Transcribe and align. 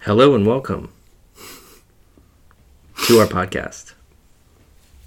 Hello 0.00 0.34
and 0.34 0.46
welcome 0.46 0.92
to 3.06 3.18
our 3.18 3.26
podcast. 3.26 3.92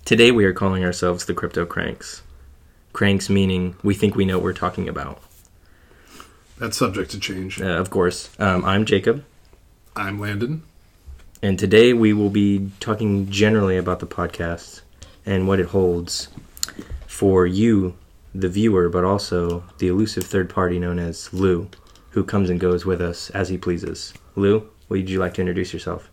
Today 0.06 0.32
we 0.32 0.46
are 0.46 0.54
calling 0.54 0.84
ourselves 0.84 1.26
the 1.26 1.34
Crypto 1.34 1.66
Cranks. 1.66 2.22
Cranks 2.92 3.30
meaning 3.30 3.76
we 3.84 3.94
think 3.94 4.16
we 4.16 4.26
know 4.26 4.38
what 4.38 4.44
we're 4.44 4.54
talking 4.54 4.88
about. 4.88 5.22
That's 6.60 6.78
subject 6.78 7.12
to 7.12 7.20
change. 7.20 7.62
Uh, 7.62 7.66
of 7.66 7.90
course, 7.90 8.30
um, 8.40 8.64
I'm 8.66 8.86
Jacob, 8.86 9.24
I'm 9.96 10.20
Landon. 10.20 10.64
and 11.42 11.58
today 11.58 11.94
we 11.94 12.14
will 12.14 12.30
be 12.30 12.72
talking 12.80 13.30
generally 13.30 13.78
about 13.78 14.00
the 14.00 14.08
podcast 14.08 14.82
and 15.26 15.48
what 15.48 15.60
it 15.60 15.68
holds 15.68 16.28
for 17.08 17.48
you, 17.48 17.96
the 18.36 18.50
viewer, 18.50 18.90
but 18.90 19.04
also 19.04 19.64
the 19.80 19.88
elusive 19.88 20.26
third 20.26 20.50
party 20.50 20.78
known 20.80 21.00
as 21.00 21.34
Lou, 21.34 21.70
who 22.12 22.24
comes 22.24 22.50
and 22.50 22.60
goes 22.60 22.86
with 22.86 23.02
us 23.02 23.30
as 23.32 23.50
he 23.50 23.58
pleases. 23.58 24.14
Lou, 24.36 24.70
would 25.00 25.10
you 25.10 25.20
like 25.20 25.34
to 25.36 25.42
introduce 25.42 25.74
yourself? 25.74 26.10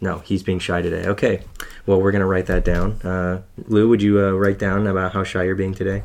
No, 0.00 0.18
he's 0.20 0.42
being 0.42 0.58
shy 0.58 0.80
today. 0.82 1.06
Okay, 1.06 1.42
well, 1.86 2.00
we're 2.00 2.10
going 2.10 2.20
to 2.20 2.26
write 2.26 2.46
that 2.46 2.64
down. 2.64 2.92
Uh, 3.02 3.42
Lou, 3.66 3.88
would 3.88 4.02
you 4.02 4.20
uh, 4.20 4.30
write 4.32 4.58
down 4.58 4.86
about 4.86 5.12
how 5.12 5.24
shy 5.24 5.44
you're 5.44 5.54
being 5.54 5.74
today? 5.74 6.02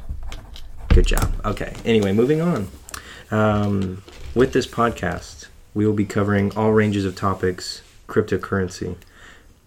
Good 0.89 1.07
job. 1.07 1.33
Okay, 1.45 1.73
anyway, 1.85 2.11
moving 2.11 2.41
on. 2.41 2.67
Um, 3.31 4.03
with 4.33 4.53
this 4.53 4.67
podcast, 4.67 5.47
we 5.73 5.85
will 5.85 5.93
be 5.93 6.05
covering 6.05 6.55
all 6.55 6.71
ranges 6.71 7.05
of 7.05 7.15
topics 7.15 7.81
cryptocurrency, 8.07 8.95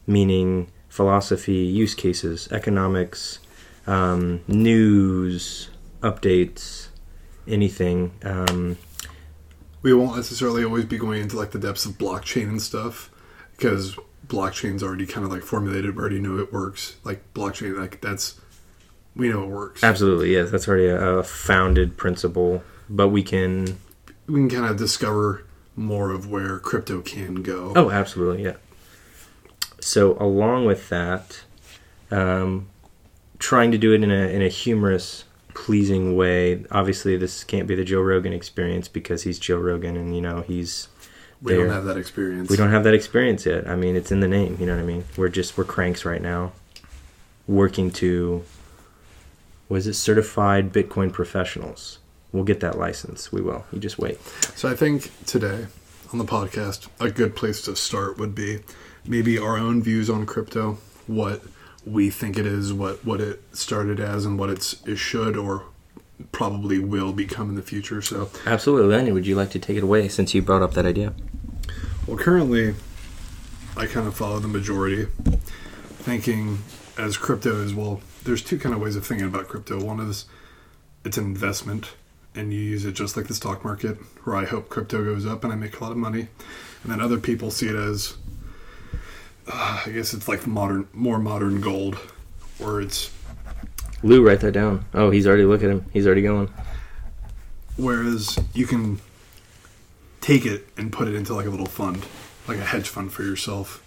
meaning 0.06 0.70
philosophy, 0.88 1.56
use 1.56 1.94
cases, 1.94 2.48
economics, 2.52 3.41
um, 3.86 4.42
news, 4.46 5.70
updates, 6.02 6.88
anything. 7.46 8.12
Um, 8.22 8.77
We 9.82 9.95
won't 9.95 10.16
necessarily 10.16 10.64
always 10.64 10.84
be 10.84 10.98
going 10.98 11.23
into 11.23 11.37
like 11.37 11.52
the 11.52 11.59
depths 11.59 11.86
of 11.86 11.92
blockchain 11.92 12.48
and 12.48 12.60
stuff 12.60 13.10
because 13.56 13.96
blockchain's 14.27 14.82
already 14.82 15.06
kind 15.06 15.25
of 15.25 15.33
like 15.33 15.42
formulated. 15.42 15.94
We 15.94 16.00
already 16.00 16.20
know 16.20 16.39
it 16.39 16.52
works. 16.52 16.97
Like 17.05 17.33
blockchain, 17.34 17.78
like 17.78 18.00
that's 18.00 18.41
we 19.19 19.28
know 19.28 19.42
it 19.42 19.48
works. 19.48 19.83
absolutely, 19.83 20.33
yes, 20.33 20.50
that's 20.50 20.69
already 20.69 20.86
a, 20.86 21.19
a 21.19 21.22
founded 21.22 21.97
principle, 21.97 22.62
but 22.89 23.08
we 23.08 23.22
can. 23.22 23.78
We 24.27 24.34
can 24.34 24.48
kind 24.48 24.67
of 24.67 24.77
discover 24.77 25.44
more 25.75 26.11
of 26.11 26.30
where 26.30 26.58
crypto 26.58 27.00
can 27.00 27.42
go. 27.42 27.72
Oh, 27.74 27.91
absolutely, 27.91 28.45
yeah. 28.45 28.56
So, 29.80 30.17
along 30.19 30.67
with 30.67 30.89
that, 30.91 31.41
um, 32.11 32.69
trying 33.39 33.72
to 33.72 33.78
do 33.78 33.92
it 33.92 34.02
in 34.02 34.11
a 34.11 34.28
in 34.28 34.42
a 34.42 34.48
humorous, 34.48 35.24
pleasing 35.64 36.17
way. 36.17 36.64
Obviously, 36.70 37.17
this 37.17 37.42
can't 37.42 37.67
be 37.67 37.75
the 37.75 37.84
Joe 37.84 38.01
Rogan 38.01 38.33
experience 38.33 38.87
because 38.87 39.25
he's 39.25 39.39
Joe 39.39 39.59
Rogan, 39.59 39.97
and 39.97 40.14
you 40.14 40.23
know 40.23 40.42
he's 40.42 40.89
we 41.42 41.55
don't 41.55 41.69
have 41.69 41.84
that 41.84 41.97
experience. 41.97 42.48
We 42.48 42.56
don't 42.56 42.70
have 42.70 42.84
that 42.84 42.95
experience 42.95 43.45
yet. 43.45 43.69
I 43.69 43.75
mean, 43.75 43.97
it's 43.97 44.12
in 44.12 44.20
the 44.20 44.29
name. 44.29 44.56
You 44.61 44.67
know 44.67 44.77
what 44.77 44.83
I 44.83 44.86
mean? 44.86 45.05
We're 45.17 45.29
just 45.29 45.59
we're 45.59 45.64
cranks 45.64 46.05
right 46.05 46.23
now, 46.23 46.53
working 47.47 47.91
to. 47.92 48.45
Was 49.69 49.86
it 49.86 49.95
certified 49.95 50.73
Bitcoin 50.73 51.12
professionals? 51.12 51.98
We'll 52.33 52.45
get 52.45 52.61
that 52.61 52.79
license. 52.79 53.33
We 53.33 53.42
will. 53.42 53.67
You 53.73 53.81
just 53.81 53.98
wait. 53.98 54.19
So 54.55 54.70
I 54.70 54.75
think 54.75 55.11
today 55.27 55.67
on 56.12 56.19
the 56.19 56.25
podcast, 56.25 56.89
a 57.01 57.11
good 57.11 57.36
place 57.36 57.61
to 57.62 57.77
start 57.77 58.17
would 58.19 58.34
be 58.34 58.61
maybe 59.06 59.39
our 59.39 59.59
own 59.59 59.83
views 59.83 60.09
on 60.09 60.25
crypto, 60.25 60.79
what 61.06 61.42
we 61.91 62.11
think 62.11 62.39
it 62.39 62.47
is, 62.47 62.72
what 62.72 63.05
what 63.05 63.20
it 63.20 63.42
started 63.53 64.00
as, 64.00 64.25
and 64.25 64.39
what 64.39 64.50
it's 64.50 64.84
it 64.86 64.97
should 64.97 65.36
or 65.36 65.64
probably 66.33 66.78
will 66.78 67.12
become 67.12 67.48
in 67.48 67.55
the 67.55 67.62
future. 67.62 68.03
So, 68.03 68.30
Absolutely, 68.45 68.89
Lenny. 68.95 69.12
Would 69.12 69.27
you 69.27 69.36
like 69.36 69.50
to 69.50 69.58
take 69.58 69.77
it 69.77 69.83
away 69.84 70.08
since 70.08 70.34
you 70.34 70.42
brought 70.42 70.62
up 70.62 70.75
that 70.75 70.86
idea? 70.86 71.14
well, 72.06 72.17
currently, 72.17 72.75
I 73.77 73.86
kind 73.86 74.06
of 74.08 74.17
follow 74.17 74.39
the 74.39 74.48
majority, 74.48 75.06
thinking 76.00 76.58
as 76.97 77.17
crypto 77.17 77.62
is 77.62 77.75
well. 77.75 78.00
There's 78.25 78.42
two 78.42 78.58
kind 78.58 78.75
of 78.75 78.80
ways 78.80 78.97
of 78.97 79.06
thinking 79.06 79.27
about 79.27 79.48
crypto. 79.48 79.83
One 79.83 80.01
is 80.01 80.27
it's 81.05 81.17
an 81.17 81.24
investment, 81.24 81.92
and 82.35 82.52
you 82.52 82.61
use 82.61 82.85
it 82.85 82.92
just 82.92 83.17
like 83.17 83.29
the 83.29 83.35
stock 83.35 83.64
market, 83.64 83.98
where 84.24 84.36
I 84.36 84.45
hope 84.45 84.68
crypto 84.68 85.05
goes 85.05 85.27
up 85.27 85.45
and 85.45 85.52
I 85.52 85.57
make 85.57 85.79
a 85.80 85.85
lot 85.85 85.92
of 85.92 85.98
money. 85.98 86.29
And 86.83 86.92
then 86.92 87.01
other 87.01 87.18
people 87.18 87.51
see 87.51 87.68
it 87.68 87.74
as, 87.77 88.17
uh, 89.51 89.83
I 89.86 89.91
guess 89.91 90.14
it's 90.14 90.29
like 90.29 90.47
modern, 90.47 90.89
more 90.92 91.19
modern 91.19 91.61
gold, 91.61 91.97
where 92.59 92.81
it's 92.81 93.11
Lou, 94.03 94.25
write 94.25 94.41
that 94.41 94.53
down. 94.53 94.85
Oh, 94.95 95.11
he's 95.11 95.27
already 95.27 95.45
look 95.45 95.63
at 95.63 95.70
him. 95.70 95.85
He's 95.92 96.07
already 96.07 96.23
going. 96.23 96.48
whereas 97.77 98.39
you 98.55 98.67
can 98.67 99.01
take 100.20 100.45
it 100.47 100.67
and 100.77 100.92
put 100.92 101.09
it 101.09 101.14
into 101.14 101.35
like 101.35 101.47
a 101.47 101.51
little 101.51 101.67
fund, 101.67 102.05
like 102.47 102.59
a 102.59 102.64
hedge 102.64 102.89
fund 102.89 103.13
for 103.13 103.23
yourself. 103.23 103.85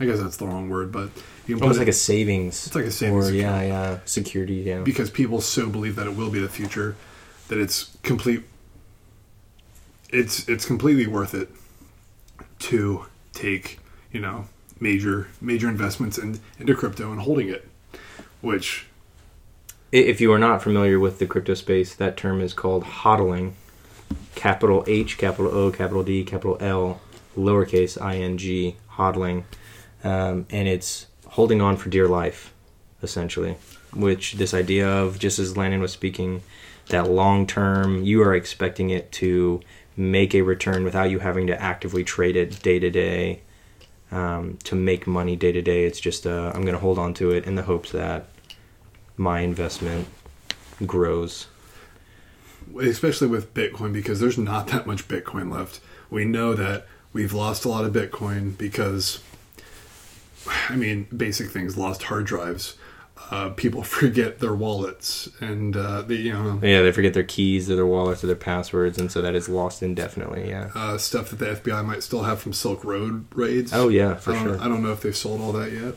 I 0.00 0.06
guess 0.06 0.18
that's 0.18 0.36
the 0.38 0.46
wrong 0.46 0.68
word, 0.68 0.90
but 0.90 1.10
you 1.46 1.54
can 1.54 1.58
put 1.58 1.62
Almost 1.62 1.76
it 1.76 1.82
like 1.82 1.88
a 1.88 1.92
savings. 1.92 2.66
It's 2.66 2.74
like 2.74 2.84
a 2.86 2.90
savings 2.90 3.30
Or, 3.30 3.32
yeah, 3.32 3.62
yeah. 3.62 3.98
Security, 4.06 4.54
yeah. 4.54 4.80
because 4.80 5.08
people 5.08 5.40
so 5.40 5.68
believe 5.68 5.94
that 5.94 6.08
it 6.08 6.16
will 6.16 6.30
be 6.30 6.40
the 6.40 6.48
future 6.48 6.96
that 7.46 7.58
it's 7.58 7.96
complete. 8.02 8.42
It's 10.10 10.48
it's 10.48 10.64
completely 10.64 11.06
worth 11.06 11.32
it 11.34 11.48
to 12.60 13.06
take 13.32 13.78
you 14.10 14.20
know 14.20 14.46
major 14.82 15.28
major 15.40 15.68
investments 15.68 16.18
in, 16.18 16.40
into 16.58 16.74
crypto 16.74 17.10
and 17.12 17.20
holding 17.20 17.48
it, 17.48 17.68
which 18.42 18.86
If 19.92 20.22
you 20.22 20.32
are 20.32 20.38
not 20.38 20.62
familiar 20.62 20.98
with 20.98 21.18
the 21.18 21.26
crypto 21.26 21.54
space, 21.54 21.94
that 21.94 22.16
term 22.16 22.40
is 22.40 22.54
called 22.54 22.84
hodling. 22.84 23.52
Capital 24.34 24.82
H, 24.86 25.18
capital 25.18 25.52
O, 25.52 25.70
capital 25.70 26.02
D, 26.02 26.24
capital 26.24 26.56
L, 26.60 27.00
lowercase 27.36 28.00
i 28.00 28.16
n 28.16 28.38
g, 28.38 28.76
hodling. 28.96 29.44
Um, 30.02 30.46
and 30.50 30.66
it's 30.66 31.06
holding 31.26 31.60
on 31.60 31.76
for 31.76 31.90
dear 31.90 32.08
life, 32.08 32.52
essentially. 33.02 33.56
Which 33.94 34.34
this 34.34 34.54
idea 34.54 34.88
of, 34.88 35.18
just 35.18 35.38
as 35.38 35.56
Landon 35.58 35.82
was 35.82 35.92
speaking, 35.92 36.42
that 36.88 37.10
long 37.10 37.46
term, 37.46 38.02
you 38.02 38.22
are 38.22 38.34
expecting 38.34 38.88
it 38.88 39.12
to 39.20 39.60
make 39.94 40.34
a 40.34 40.40
return 40.40 40.84
without 40.84 41.10
you 41.10 41.18
having 41.18 41.46
to 41.48 41.62
actively 41.62 42.02
trade 42.02 42.34
it 42.34 42.62
day 42.62 42.78
to 42.78 42.90
day 42.90 43.42
um, 44.12 44.58
to 44.64 44.74
make 44.76 45.06
money 45.06 45.34
day 45.34 45.50
to 45.50 45.62
day. 45.62 45.84
It's 45.84 45.98
just, 45.98 46.26
uh, 46.26 46.52
I'm 46.54 46.62
going 46.62 46.74
to 46.74 46.80
hold 46.80 46.98
on 46.98 47.14
to 47.14 47.32
it 47.32 47.44
in 47.46 47.56
the 47.56 47.62
hopes 47.62 47.90
that 47.92 48.26
my 49.16 49.40
investment 49.40 50.06
grows. 50.86 51.46
especially 52.80 53.28
with 53.28 53.54
Bitcoin 53.54 53.92
because 53.92 54.20
there's 54.20 54.38
not 54.38 54.68
that 54.68 54.86
much 54.86 55.08
Bitcoin 55.08 55.52
left. 55.52 55.80
We 56.10 56.24
know 56.24 56.54
that 56.54 56.86
we've 57.12 57.32
lost 57.32 57.64
a 57.64 57.68
lot 57.68 57.84
of 57.84 57.92
Bitcoin 57.92 58.56
because, 58.56 59.20
I 60.68 60.76
mean, 60.76 61.06
basic 61.14 61.50
things 61.50 61.76
lost 61.76 62.04
hard 62.04 62.26
drives. 62.26 62.76
Uh, 63.30 63.48
people 63.50 63.82
forget 63.98 64.40
their 64.40 64.54
wallets, 64.54 65.28
and 65.40 65.76
uh, 65.76 66.02
the, 66.02 66.16
you 66.16 66.32
know 66.32 66.58
Yeah, 66.62 66.82
they 66.82 66.92
forget 66.92 67.14
their 67.14 67.22
keys 67.22 67.70
or 67.70 67.76
their 67.76 67.86
wallets 67.86 68.22
or 68.22 68.26
their 68.26 68.36
passwords, 68.36 68.98
and 68.98 69.10
so 69.10 69.22
that 69.22 69.34
is 69.34 69.48
lost 69.48 69.82
indefinitely. 69.82 70.48
Yeah. 70.50 70.70
uh, 70.74 70.98
stuff 70.98 71.30
that 71.30 71.38
the 71.38 71.70
FBI 71.70 71.84
might 71.84 72.02
still 72.02 72.24
have 72.24 72.40
from 72.40 72.52
Silk 72.52 72.84
Road 72.84 73.26
raids. 73.34 73.72
Oh 73.72 73.88
yeah, 73.88 74.16
for 74.16 74.32
I 74.32 74.42
sure. 74.42 74.60
I 74.60 74.68
don't 74.68 74.82
know 74.82 74.92
if 74.92 75.00
they've 75.00 75.16
sold 75.16 75.40
all 75.40 75.52
that 75.52 75.72
yet. 75.72 75.94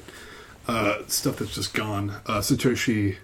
Uh, 0.68 1.00
stuff 1.08 1.38
that's 1.38 1.53
just 1.53 1.74
gone. 1.74 2.09
Uh, 2.25 2.40
Satoshi 2.40 3.18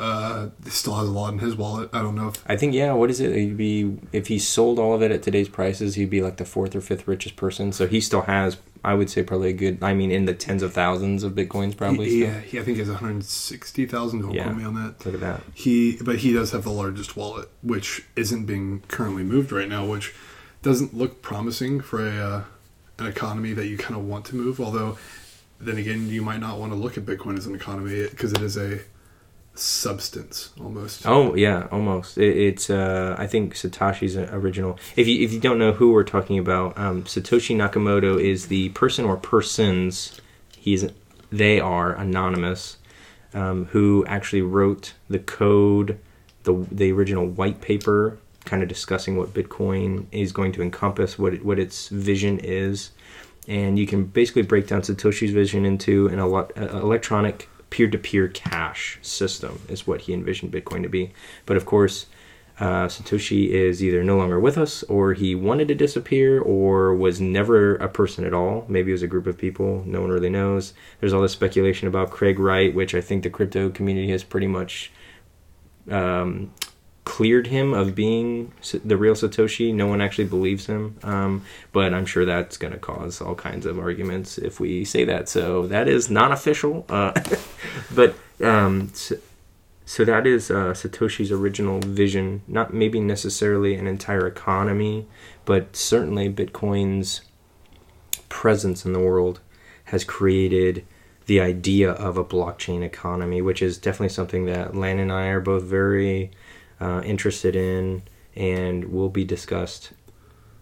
uh, 0.00 0.48
still 0.66 0.94
has 0.94 1.06
a 1.08 1.10
lot 1.10 1.32
in 1.32 1.38
his 1.40 1.54
wallet. 1.54 1.90
I 1.92 2.02
don't 2.02 2.14
know 2.14 2.28
if 2.28 2.42
I 2.48 2.56
think 2.56 2.72
yeah. 2.74 2.92
What 2.92 3.10
is 3.10 3.20
it? 3.20 3.34
He'd 3.36 3.56
be 3.56 3.98
if 4.12 4.28
he 4.28 4.38
sold 4.38 4.78
all 4.78 4.94
of 4.94 5.02
it 5.02 5.10
at 5.10 5.22
today's 5.22 5.48
prices, 5.48 5.94
he'd 5.96 6.10
be 6.10 6.22
like 6.22 6.38
the 6.38 6.44
fourth 6.44 6.74
or 6.74 6.80
fifth 6.80 7.06
richest 7.06 7.36
person. 7.36 7.70
So 7.72 7.86
he 7.86 8.00
still 8.00 8.22
has, 8.22 8.56
I 8.84 8.94
would 8.94 9.10
say, 9.10 9.22
probably 9.22 9.50
a 9.50 9.52
good. 9.52 9.82
I 9.82 9.94
mean, 9.94 10.10
in 10.10 10.24
the 10.24 10.34
tens 10.34 10.62
of 10.62 10.72
thousands 10.72 11.22
of 11.22 11.32
bitcoins, 11.32 11.76
probably. 11.76 12.08
still. 12.22 12.40
he, 12.40 12.58
I 12.58 12.62
think 12.62 12.76
he 12.76 12.80
has 12.80 12.88
160,000. 12.88 14.20
Don't 14.22 14.32
Yeah. 14.34 14.44
quote 14.44 14.56
me 14.56 14.64
on 14.64 14.74
that. 14.74 15.04
Look 15.04 15.14
at 15.14 15.20
that. 15.20 15.42
He, 15.54 15.96
but 16.00 16.16
he 16.16 16.32
does 16.32 16.52
have 16.52 16.64
the 16.64 16.70
largest 16.70 17.16
wallet, 17.16 17.48
which 17.62 18.04
isn't 18.16 18.46
being 18.46 18.82
currently 18.88 19.22
moved 19.24 19.52
right 19.52 19.68
now, 19.68 19.86
which 19.86 20.14
doesn't 20.62 20.94
look 20.94 21.22
promising 21.22 21.80
for 21.80 22.06
a 22.06 22.10
uh, 22.10 22.44
an 22.98 23.06
economy 23.06 23.52
that 23.52 23.66
you 23.66 23.76
kind 23.78 23.96
of 23.98 24.04
want 24.06 24.24
to 24.26 24.36
move. 24.36 24.60
Although, 24.60 24.98
then 25.60 25.76
again, 25.78 26.08
you 26.08 26.22
might 26.22 26.40
not 26.40 26.58
want 26.58 26.72
to 26.72 26.76
look 26.76 26.96
at 26.98 27.04
Bitcoin 27.04 27.36
as 27.38 27.46
an 27.46 27.54
economy 27.54 28.06
because 28.08 28.32
it 28.32 28.42
is 28.42 28.56
a 28.56 28.80
substance 29.60 30.50
almost. 30.60 31.06
Oh 31.06 31.34
yeah, 31.34 31.68
almost. 31.70 32.18
It, 32.18 32.36
it's 32.36 32.70
uh, 32.70 33.16
I 33.18 33.26
think 33.26 33.54
Satoshi's 33.54 34.16
original. 34.16 34.78
If 34.96 35.06
you 35.08 35.24
if 35.24 35.32
you 35.32 35.40
don't 35.40 35.58
know 35.58 35.72
who 35.72 35.92
we're 35.92 36.04
talking 36.04 36.38
about, 36.38 36.76
um, 36.78 37.04
Satoshi 37.04 37.56
Nakamoto 37.56 38.20
is 38.20 38.46
the 38.46 38.70
person 38.70 39.04
or 39.04 39.16
persons. 39.16 40.20
He's 40.56 40.86
they 41.30 41.60
are 41.60 41.94
anonymous, 41.94 42.78
um, 43.34 43.66
who 43.66 44.04
actually 44.06 44.42
wrote 44.42 44.94
the 45.08 45.18
code, 45.18 45.98
the 46.44 46.66
the 46.70 46.92
original 46.92 47.26
white 47.26 47.60
paper, 47.60 48.18
kind 48.44 48.62
of 48.62 48.68
discussing 48.68 49.16
what 49.16 49.34
Bitcoin 49.34 50.06
is 50.12 50.32
going 50.32 50.52
to 50.52 50.62
encompass, 50.62 51.18
what 51.18 51.34
it, 51.34 51.44
what 51.44 51.58
its 51.58 51.88
vision 51.88 52.38
is, 52.38 52.90
and 53.46 53.78
you 53.78 53.86
can 53.86 54.04
basically 54.04 54.42
break 54.42 54.66
down 54.66 54.82
Satoshi's 54.82 55.32
vision 55.32 55.64
into 55.64 56.06
an 56.08 56.18
ele- 56.18 56.50
electronic 56.56 57.48
peer-to-peer 57.70 58.28
cash 58.28 58.98
system 59.02 59.60
is 59.68 59.86
what 59.86 60.02
he 60.02 60.12
envisioned 60.12 60.52
Bitcoin 60.52 60.82
to 60.82 60.88
be. 60.88 61.12
But 61.46 61.56
of 61.56 61.66
course, 61.66 62.06
uh, 62.60 62.88
Satoshi 62.88 63.50
is 63.50 63.84
either 63.84 64.02
no 64.02 64.16
longer 64.16 64.40
with 64.40 64.58
us, 64.58 64.82
or 64.84 65.12
he 65.12 65.34
wanted 65.34 65.68
to 65.68 65.74
disappear, 65.74 66.40
or 66.40 66.92
was 66.94 67.20
never 67.20 67.76
a 67.76 67.88
person 67.88 68.24
at 68.24 68.34
all. 68.34 68.64
Maybe 68.68 68.90
it 68.90 68.94
was 68.94 69.02
a 69.02 69.06
group 69.06 69.28
of 69.28 69.38
people. 69.38 69.84
No 69.86 70.00
one 70.00 70.10
really 70.10 70.30
knows. 70.30 70.74
There's 70.98 71.12
all 71.12 71.22
this 71.22 71.32
speculation 71.32 71.86
about 71.86 72.10
Craig 72.10 72.38
Wright, 72.40 72.74
which 72.74 72.94
I 72.94 73.00
think 73.00 73.22
the 73.22 73.30
crypto 73.30 73.70
community 73.70 74.10
has 74.10 74.24
pretty 74.24 74.48
much 74.48 74.90
um, 75.90 76.52
cleared 77.08 77.46
him 77.46 77.72
of 77.72 77.94
being 77.94 78.52
the 78.84 78.98
real 78.98 79.14
Satoshi. 79.14 79.72
No 79.74 79.86
one 79.86 80.02
actually 80.02 80.26
believes 80.26 80.66
him, 80.66 80.98
um, 81.02 81.42
but 81.72 81.94
I'm 81.94 82.04
sure 82.04 82.26
that's 82.26 82.58
going 82.58 82.74
to 82.74 82.78
cause 82.78 83.22
all 83.22 83.34
kinds 83.34 83.64
of 83.64 83.78
arguments 83.78 84.36
if 84.36 84.60
we 84.60 84.84
say 84.84 85.06
that. 85.06 85.26
So 85.26 85.66
that 85.68 85.88
is 85.88 86.10
non 86.10 86.32
official. 86.32 86.84
Uh, 86.86 87.18
but 87.94 88.14
um, 88.44 88.90
s- 88.92 89.14
so 89.86 90.04
that 90.04 90.26
is 90.26 90.50
uh, 90.50 90.74
Satoshi's 90.74 91.32
original 91.32 91.80
vision. 91.80 92.42
Not 92.46 92.74
maybe 92.74 93.00
necessarily 93.00 93.74
an 93.74 93.86
entire 93.86 94.26
economy, 94.26 95.06
but 95.46 95.74
certainly 95.74 96.30
Bitcoin's 96.30 97.22
presence 98.28 98.84
in 98.84 98.92
the 98.92 99.00
world 99.00 99.40
has 99.84 100.04
created 100.04 100.84
the 101.24 101.40
idea 101.40 101.90
of 101.90 102.18
a 102.18 102.24
blockchain 102.24 102.82
economy, 102.82 103.40
which 103.40 103.62
is 103.62 103.78
definitely 103.78 104.10
something 104.10 104.44
that 104.44 104.76
Lan 104.76 104.98
and 104.98 105.10
I 105.10 105.28
are 105.28 105.40
both 105.40 105.62
very 105.62 106.30
uh, 106.80 107.02
interested 107.04 107.56
in 107.56 108.02
and 108.36 108.92
will 108.92 109.08
be 109.08 109.24
discussed 109.24 109.92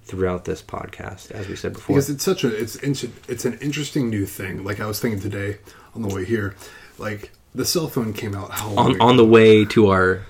throughout 0.05 0.45
this 0.45 0.63
podcast, 0.63 1.31
as 1.33 1.49
we 1.49 1.57
said 1.57 1.73
before. 1.73 1.97
because 1.97 2.09
it's 2.09 2.25
such 2.25 2.45
a 2.45 2.55
it's 2.55 2.77
it's 2.77 3.45
an 3.45 3.59
interesting 3.61 4.09
new 4.09 4.25
thing. 4.25 4.65
Like 4.65 4.81
I 4.81 4.87
was 4.87 5.01
thinking 5.01 5.21
today 5.21 5.59
on 5.95 6.03
the 6.03 6.15
way 6.15 6.25
here, 6.25 6.55
like 6.99 7.33
the 7.55 7.65
cell 7.65 7.89
phone 7.89 8.13
came 8.13 8.35
out 8.35 8.53
how 8.53 8.69
long 8.69 8.79
on 8.79 8.95
ago? 8.95 9.05
on 9.05 9.17
the 9.17 9.27
way 9.27 9.65
to 9.67 9.89
our 9.89 10.23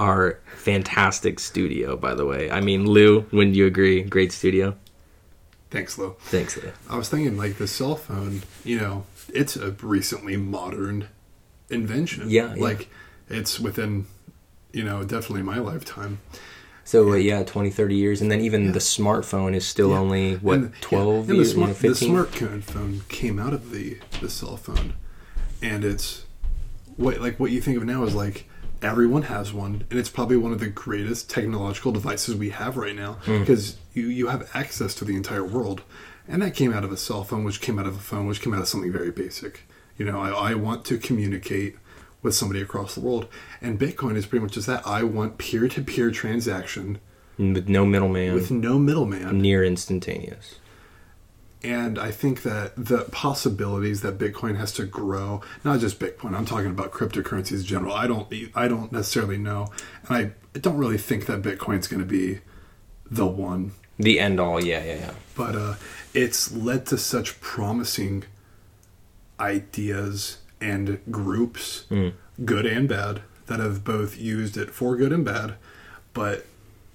our 0.00 0.40
fantastic 0.56 1.38
studio, 1.38 1.96
by 1.96 2.14
the 2.14 2.26
way. 2.26 2.50
I 2.50 2.60
mean, 2.60 2.86
Lou, 2.86 3.26
wouldn't 3.32 3.54
you 3.54 3.66
agree? 3.66 4.02
Great 4.02 4.32
studio. 4.32 4.76
Thanks, 5.70 5.96
Lou. 5.96 6.16
Thanks. 6.20 6.56
Lou. 6.56 6.72
I 6.88 6.96
was 6.96 7.08
thinking 7.08 7.36
like 7.36 7.56
the 7.56 7.68
cell 7.68 7.96
phone, 7.96 8.42
you 8.64 8.78
know, 8.78 9.04
it's 9.32 9.56
a 9.56 9.70
recently 9.70 10.36
modern 10.36 11.08
invention. 11.68 12.28
Yeah, 12.28 12.54
yeah. 12.54 12.62
Like 12.62 12.88
it's 13.28 13.60
within, 13.60 14.06
you 14.72 14.84
know, 14.84 15.02
definitely 15.02 15.42
my 15.42 15.58
lifetime. 15.58 16.18
So 16.84 17.12
uh, 17.12 17.16
yeah, 17.16 17.44
20, 17.44 17.70
30 17.70 17.94
years, 17.94 18.20
and 18.20 18.30
then 18.32 18.40
even 18.40 18.72
the 18.72 18.78
smartphone 18.80 19.54
is 19.54 19.64
still 19.66 19.90
Yeah. 19.90 19.98
only 19.98 20.34
what 20.36 20.54
And- 20.56 20.64
yeah, 20.70 20.76
twelve 20.80 21.28
and 21.28 21.36
years, 21.36 21.48
the, 21.48 21.54
smart, 21.54 21.82
you 21.82 21.88
know, 21.90 21.94
the 21.94 22.06
smartphone 22.62 23.08
came 23.08 23.38
out 23.38 23.52
of 23.52 23.70
the 23.70 23.98
the 24.20 24.28
cell 24.28 24.56
phone, 24.56 24.94
and 25.62 25.84
it's 25.84 26.24
what 26.96 27.20
like 27.20 27.38
what 27.38 27.50
you 27.52 27.60
think 27.60 27.76
of 27.76 27.84
now 27.84 28.02
is 28.04 28.14
like 28.14 28.46
everyone 28.82 29.22
has 29.22 29.52
one, 29.52 29.84
and 29.90 29.98
it's 30.00 30.08
probably 30.08 30.36
one 30.36 30.52
of 30.52 30.58
the 30.58 30.66
greatest 30.68 31.28
technological 31.30 31.92
devices 31.92 32.34
we 32.34 32.50
have 32.50 32.76
right 32.76 32.96
now 32.96 33.14
Hmm. 33.24 33.40
because 33.40 33.76
you 33.94 34.06
you 34.08 34.26
have 34.28 34.50
access 34.54 34.94
to 34.96 35.04
the 35.04 35.14
entire 35.16 35.44
world, 35.44 35.82
and 36.26 36.42
that 36.42 36.54
came 36.54 36.72
out 36.72 36.82
of 36.82 36.90
a 36.90 36.96
cell 36.96 37.22
phone, 37.22 37.44
which 37.44 37.60
came 37.60 37.78
out 37.78 37.86
of 37.86 37.94
a 37.94 38.00
phone, 38.00 38.26
which 38.26 38.40
came 38.40 38.52
out 38.54 38.62
of 38.62 38.68
something 38.68 38.90
very 38.90 39.10
basic. 39.12 39.60
You 39.96 40.06
know, 40.06 40.18
I, 40.18 40.52
I 40.52 40.54
want 40.54 40.84
to 40.86 40.98
communicate 40.98 41.76
with 42.22 42.34
somebody 42.34 42.60
across 42.60 42.94
the 42.94 43.00
world, 43.00 43.26
and 43.60 43.78
Bitcoin 43.78 44.16
is 44.16 44.26
pretty 44.26 44.42
much 44.42 44.52
just 44.52 44.66
that. 44.66 44.86
I 44.86 45.02
want 45.02 45.38
peer 45.38 45.68
to 45.68 45.82
peer 45.82 46.10
transaction 46.10 46.98
with 47.38 47.68
no 47.68 47.86
middleman, 47.86 48.34
with 48.34 48.50
no 48.50 48.78
middleman. 48.78 49.40
near 49.40 49.64
instantaneous. 49.64 50.56
And 51.62 51.98
I 51.98 52.10
think 52.10 52.42
that 52.42 52.72
the 52.76 53.04
possibilities 53.12 54.00
that 54.00 54.16
Bitcoin 54.16 54.56
has 54.56 54.72
to 54.74 54.86
grow, 54.86 55.42
not 55.62 55.80
just 55.80 55.98
Bitcoin, 55.98 56.34
I'm 56.34 56.46
talking 56.46 56.70
about 56.70 56.90
cryptocurrencies 56.90 57.60
in 57.60 57.64
general. 57.64 57.92
I 57.92 58.06
don't 58.06 58.32
I 58.54 58.66
don't 58.66 58.90
necessarily 58.92 59.36
know. 59.36 59.68
And 60.08 60.16
I 60.54 60.58
don't 60.58 60.78
really 60.78 60.98
think 60.98 61.26
that 61.26 61.42
Bitcoin's 61.42 61.86
going 61.86 62.00
to 62.00 62.06
be 62.08 62.40
the 63.10 63.26
one. 63.26 63.72
The 63.98 64.18
end 64.18 64.40
all, 64.40 64.64
yeah, 64.64 64.82
yeah, 64.82 64.94
yeah. 64.94 65.12
But 65.36 65.54
uh, 65.54 65.74
it's 66.14 66.50
led 66.52 66.86
to 66.86 66.96
such 66.96 67.40
promising 67.42 68.24
ideas 69.38 70.38
and 70.60 71.00
groups, 71.10 71.84
good 72.44 72.66
and 72.66 72.88
bad, 72.88 73.22
that 73.46 73.60
have 73.60 73.84
both 73.84 74.18
used 74.18 74.56
it 74.56 74.70
for 74.70 74.96
good 74.96 75.12
and 75.12 75.24
bad, 75.24 75.54
but 76.14 76.46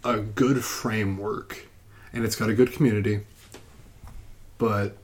a 0.04 0.18
good 0.20 0.64
framework. 0.64 1.68
And 2.14 2.24
it's 2.24 2.36
got 2.36 2.50
a 2.50 2.54
good 2.54 2.72
community. 2.72 3.22
But 4.58 4.96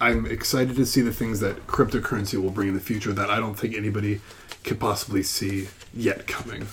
I'm 0.00 0.26
excited 0.26 0.76
to 0.76 0.84
see 0.84 1.00
the 1.00 1.12
things 1.12 1.40
that 1.40 1.66
cryptocurrency 1.66 2.40
will 2.42 2.50
bring 2.50 2.68
in 2.68 2.74
the 2.74 2.80
future 2.80 3.12
that 3.12 3.30
I 3.30 3.38
don't 3.38 3.54
think 3.54 3.74
anybody 3.74 4.20
could 4.64 4.78
possibly 4.78 5.22
see 5.22 5.68
yet 5.94 6.26
coming. 6.26 6.66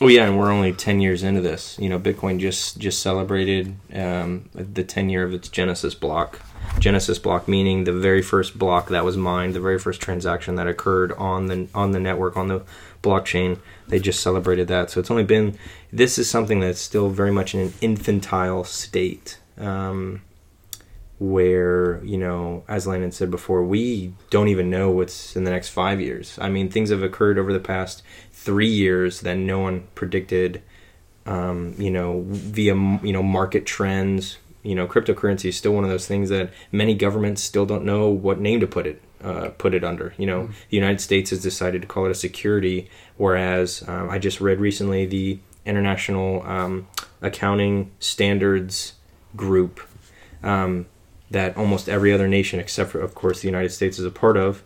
Oh 0.00 0.06
yeah, 0.06 0.26
and 0.26 0.38
we're 0.38 0.52
only 0.52 0.72
ten 0.72 1.00
years 1.00 1.24
into 1.24 1.40
this. 1.40 1.76
You 1.80 1.88
know, 1.88 1.98
Bitcoin 1.98 2.38
just 2.38 2.78
just 2.78 3.02
celebrated 3.02 3.74
um, 3.92 4.48
the 4.54 4.84
ten 4.84 5.08
year 5.08 5.24
of 5.24 5.32
its 5.32 5.48
Genesis 5.48 5.94
block. 5.94 6.40
Genesis 6.78 7.18
block 7.18 7.48
meaning 7.48 7.84
the 7.84 7.92
very 7.92 8.22
first 8.22 8.58
block 8.58 8.88
that 8.88 9.04
was 9.04 9.16
mined, 9.16 9.54
the 9.54 9.60
very 9.60 9.78
first 9.78 10.00
transaction 10.00 10.54
that 10.56 10.66
occurred 10.66 11.12
on 11.12 11.46
the 11.46 11.68
on 11.74 11.92
the 11.92 12.00
network 12.00 12.36
on 12.36 12.48
the 12.48 12.62
blockchain. 13.02 13.58
They 13.88 13.98
just 13.98 14.20
celebrated 14.20 14.68
that, 14.68 14.90
so 14.90 15.00
it's 15.00 15.10
only 15.10 15.24
been. 15.24 15.58
This 15.92 16.18
is 16.18 16.30
something 16.30 16.60
that's 16.60 16.80
still 16.80 17.08
very 17.10 17.32
much 17.32 17.54
in 17.54 17.60
an 17.60 17.74
infantile 17.80 18.64
state. 18.64 19.38
Um, 19.56 20.22
where 21.18 22.02
you 22.04 22.16
know 22.16 22.62
as 22.68 22.86
landon 22.86 23.10
said 23.10 23.30
before 23.30 23.64
we 23.64 24.14
don't 24.30 24.48
even 24.48 24.70
know 24.70 24.88
what's 24.90 25.34
in 25.34 25.42
the 25.42 25.50
next 25.50 25.68
five 25.68 26.00
years 26.00 26.38
i 26.40 26.48
mean 26.48 26.70
things 26.70 26.90
have 26.90 27.02
occurred 27.02 27.38
over 27.38 27.52
the 27.52 27.58
past 27.58 28.02
three 28.30 28.68
years 28.68 29.22
that 29.22 29.34
no 29.36 29.58
one 29.58 29.84
predicted 29.96 30.62
um, 31.26 31.74
you 31.76 31.90
know 31.90 32.24
via 32.28 32.74
you 32.74 33.12
know 33.12 33.22
market 33.22 33.66
trends 33.66 34.38
you 34.62 34.74
know 34.74 34.86
cryptocurrency 34.86 35.46
is 35.46 35.56
still 35.56 35.72
one 35.72 35.84
of 35.84 35.90
those 35.90 36.06
things 36.06 36.28
that 36.28 36.50
many 36.72 36.94
governments 36.94 37.42
still 37.42 37.66
don't 37.66 37.84
know 37.84 38.08
what 38.08 38.40
name 38.40 38.60
to 38.60 38.66
put 38.66 38.86
it 38.86 39.02
uh, 39.22 39.48
put 39.58 39.74
it 39.74 39.84
under 39.84 40.14
you 40.16 40.26
know 40.26 40.48
the 40.70 40.76
united 40.76 41.00
states 41.00 41.30
has 41.30 41.42
decided 41.42 41.82
to 41.82 41.88
call 41.88 42.06
it 42.06 42.10
a 42.10 42.14
security 42.14 42.88
whereas 43.16 43.86
um, 43.88 44.08
i 44.10 44.18
just 44.18 44.40
read 44.40 44.58
recently 44.58 45.06
the 45.06 45.38
international 45.64 46.42
um, 46.44 46.86
accounting 47.20 47.90
standards 47.98 48.94
group 49.36 49.80
um, 50.42 50.86
that 51.30 51.56
almost 51.56 51.88
every 51.88 52.12
other 52.12 52.26
nation, 52.26 52.58
except 52.58 52.90
for, 52.90 53.00
of 53.00 53.14
course, 53.14 53.40
the 53.40 53.48
United 53.48 53.70
States, 53.70 53.98
is 53.98 54.04
a 54.04 54.10
part 54.10 54.36
of, 54.36 54.62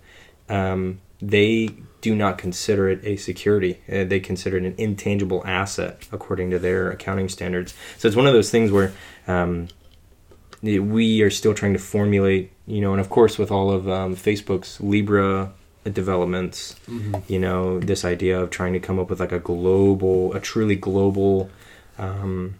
um, 0.49 1.01
they 1.21 1.69
do 2.01 2.15
not 2.15 2.39
consider 2.39 2.89
it 2.89 3.01
a 3.05 3.17
security. 3.17 3.81
Uh, 3.91 4.05
they 4.05 4.21
consider 4.21 4.57
it 4.57 4.65
an 4.65 4.75
intangible 4.77 5.43
asset 5.47 6.07
according 6.13 6.51
to 6.51 6.59
their 6.59 6.91
accounting 6.91 7.29
standards. 7.29 7.75
So 7.99 8.09
it's 8.09 8.17
one 8.17 8.27
of 8.27 8.33
those 8.33 8.51
things 8.51 8.71
where 8.71 8.93
um, 9.27 9.69
we 10.63 11.23
are 11.23 11.31
still 11.31 11.55
trying 11.55 11.73
to 11.73 11.79
formulate, 11.79 12.53
you 12.67 12.81
know, 12.81 12.93
and 12.93 13.01
of 13.01 13.11
course, 13.11 13.39
with 13.39 13.51
all 13.51 13.71
of 13.71 13.89
um, 13.89 14.15
Facebook's 14.15 14.81
Libra 14.81 15.53
developments, 15.85 16.77
you 17.27 17.39
know, 17.39 17.81
this 17.81 18.05
idea 18.05 18.41
of 18.41 18.51
trying 18.51 18.73
to 18.73 18.79
come 18.79 19.01
up 19.01 19.11
with 19.11 19.19
like 19.19 19.33
a 19.33 19.41
global, 19.41 20.33
a 20.35 20.41
truly 20.41 20.77
global. 20.77 21.51
Um, 21.99 22.55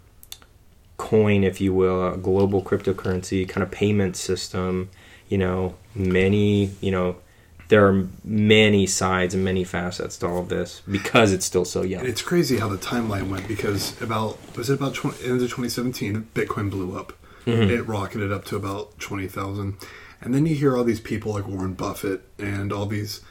coin, 0.97 1.43
if 1.43 1.59
you 1.59 1.73
will, 1.73 2.13
a 2.13 2.17
global 2.17 2.61
cryptocurrency 2.61 3.47
kind 3.47 3.63
of 3.63 3.71
payment 3.71 4.15
system. 4.15 4.89
You 5.29 5.37
know, 5.37 5.75
many, 5.95 6.71
you 6.81 6.91
know, 6.91 7.17
there 7.69 7.87
are 7.87 8.07
many 8.23 8.85
sides 8.85 9.33
and 9.33 9.43
many 9.43 9.63
facets 9.63 10.17
to 10.19 10.27
all 10.27 10.39
of 10.39 10.49
this 10.49 10.81
because 10.89 11.31
it's 11.31 11.45
still 11.45 11.65
so 11.65 11.81
young. 11.81 12.01
And 12.01 12.09
it's 12.09 12.21
crazy 12.21 12.57
how 12.57 12.69
the 12.69 12.77
timeline 12.77 13.29
went 13.29 13.47
because 13.47 13.99
about 14.01 14.37
was 14.55 14.69
it 14.69 14.75
about 14.75 14.93
20, 14.93 15.23
end 15.23 15.41
of 15.41 15.49
2017 15.49 16.29
Bitcoin 16.33 16.69
blew 16.69 16.97
up. 16.97 17.13
It 17.69 17.87
rocketed 17.87 18.31
up 18.31 18.45
to 18.45 18.55
about 18.55 18.99
20,000. 18.99 19.77
And 20.21 20.33
then 20.33 20.45
you 20.45 20.55
hear 20.55 20.77
all 20.77 20.83
these 20.83 21.01
people 21.01 21.33
like 21.33 21.47
Warren 21.47 21.73
Buffett 21.73 22.21
and 22.37 22.71
all 22.71 22.85
these 22.85 23.21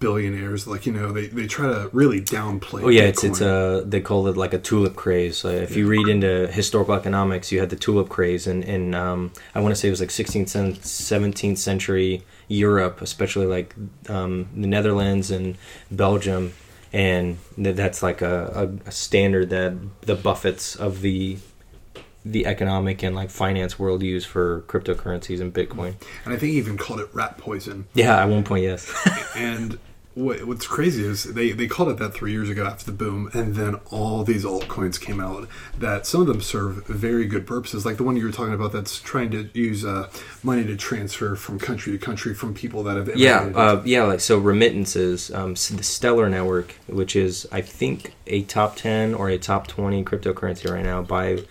billionaires 0.00 0.66
like 0.66 0.86
you 0.86 0.92
know 0.92 1.10
they, 1.10 1.26
they 1.26 1.46
try 1.46 1.66
to 1.66 1.90
really 1.92 2.20
downplay 2.20 2.82
Oh 2.82 2.88
yeah, 2.88 3.02
it's 3.02 3.24
it's 3.24 3.40
a 3.40 3.82
they 3.84 4.00
call 4.00 4.28
it 4.28 4.36
like 4.36 4.54
a 4.54 4.58
tulip 4.58 4.94
craze. 4.94 5.44
Uh, 5.44 5.48
if 5.48 5.76
you 5.76 5.86
read 5.86 6.08
into 6.08 6.46
historical 6.48 6.94
economics, 6.94 7.50
you 7.50 7.60
had 7.60 7.70
the 7.70 7.76
tulip 7.76 8.08
craze, 8.08 8.46
and 8.46 8.64
in, 8.64 8.94
um, 8.94 9.32
I 9.54 9.60
want 9.60 9.72
to 9.72 9.76
say 9.76 9.88
it 9.88 9.90
was 9.90 10.00
like 10.00 10.10
16th, 10.10 10.78
17th 10.78 11.58
century 11.58 12.22
Europe, 12.46 13.02
especially 13.02 13.46
like 13.46 13.74
um, 14.08 14.48
the 14.56 14.66
Netherlands 14.66 15.30
and 15.30 15.56
Belgium, 15.90 16.52
and 16.92 17.38
that's 17.56 18.02
like 18.02 18.22
a, 18.22 18.78
a, 18.84 18.88
a 18.88 18.92
standard 18.92 19.50
that 19.50 19.76
the 20.02 20.16
Buffetts 20.16 20.78
of 20.78 21.00
the 21.00 21.38
the 22.24 22.46
economic 22.46 23.02
and 23.02 23.14
like 23.14 23.30
finance 23.30 23.78
world 23.78 24.02
use 24.02 24.24
for 24.24 24.62
cryptocurrencies 24.62 25.40
and 25.40 25.52
Bitcoin. 25.54 25.94
and 26.24 26.34
I 26.34 26.36
think 26.36 26.52
he 26.52 26.58
even 26.58 26.76
called 26.76 27.00
it 27.00 27.08
rat 27.12 27.38
poison. 27.38 27.86
Yeah, 27.94 28.16
at 28.22 28.28
one 28.28 28.44
point, 28.44 28.64
yes. 28.64 28.92
and 29.36 29.78
what, 30.14 30.42
what's 30.48 30.66
crazy 30.66 31.04
is 31.04 31.22
they, 31.22 31.52
they 31.52 31.68
called 31.68 31.90
it 31.90 31.98
that 31.98 32.12
three 32.12 32.32
years 32.32 32.50
ago 32.50 32.66
after 32.66 32.84
the 32.84 32.90
boom, 32.92 33.30
and 33.32 33.54
then 33.54 33.76
all 33.92 34.24
these 34.24 34.44
altcoins 34.44 35.00
came 35.00 35.20
out 35.20 35.48
that 35.78 36.06
some 36.08 36.20
of 36.22 36.26
them 36.26 36.40
serve 36.40 36.84
very 36.88 37.24
good 37.24 37.46
purposes, 37.46 37.86
like 37.86 37.98
the 37.98 38.02
one 38.02 38.16
you 38.16 38.24
were 38.24 38.32
talking 38.32 38.52
about 38.52 38.72
that's 38.72 39.00
trying 39.00 39.30
to 39.30 39.48
use 39.54 39.84
uh, 39.84 40.10
money 40.42 40.64
to 40.64 40.76
transfer 40.76 41.36
from 41.36 41.56
country 41.60 41.92
to 41.96 42.04
country 42.04 42.34
from 42.34 42.52
people 42.52 42.82
that 42.82 42.96
have 42.96 43.16
Yeah, 43.16 43.52
uh, 43.54 43.80
yeah, 43.84 44.02
like 44.02 44.18
so 44.18 44.38
remittances. 44.38 45.30
Um, 45.32 45.52
s- 45.52 45.68
the 45.68 45.84
Stellar 45.84 46.28
Network, 46.28 46.72
which 46.88 47.14
is 47.14 47.46
I 47.52 47.60
think 47.60 48.12
a 48.26 48.42
top 48.42 48.74
ten 48.74 49.14
or 49.14 49.28
a 49.28 49.38
top 49.38 49.68
twenty 49.68 50.02
cryptocurrency 50.02 50.68
right 50.68 50.84
now 50.84 51.00
by 51.00 51.44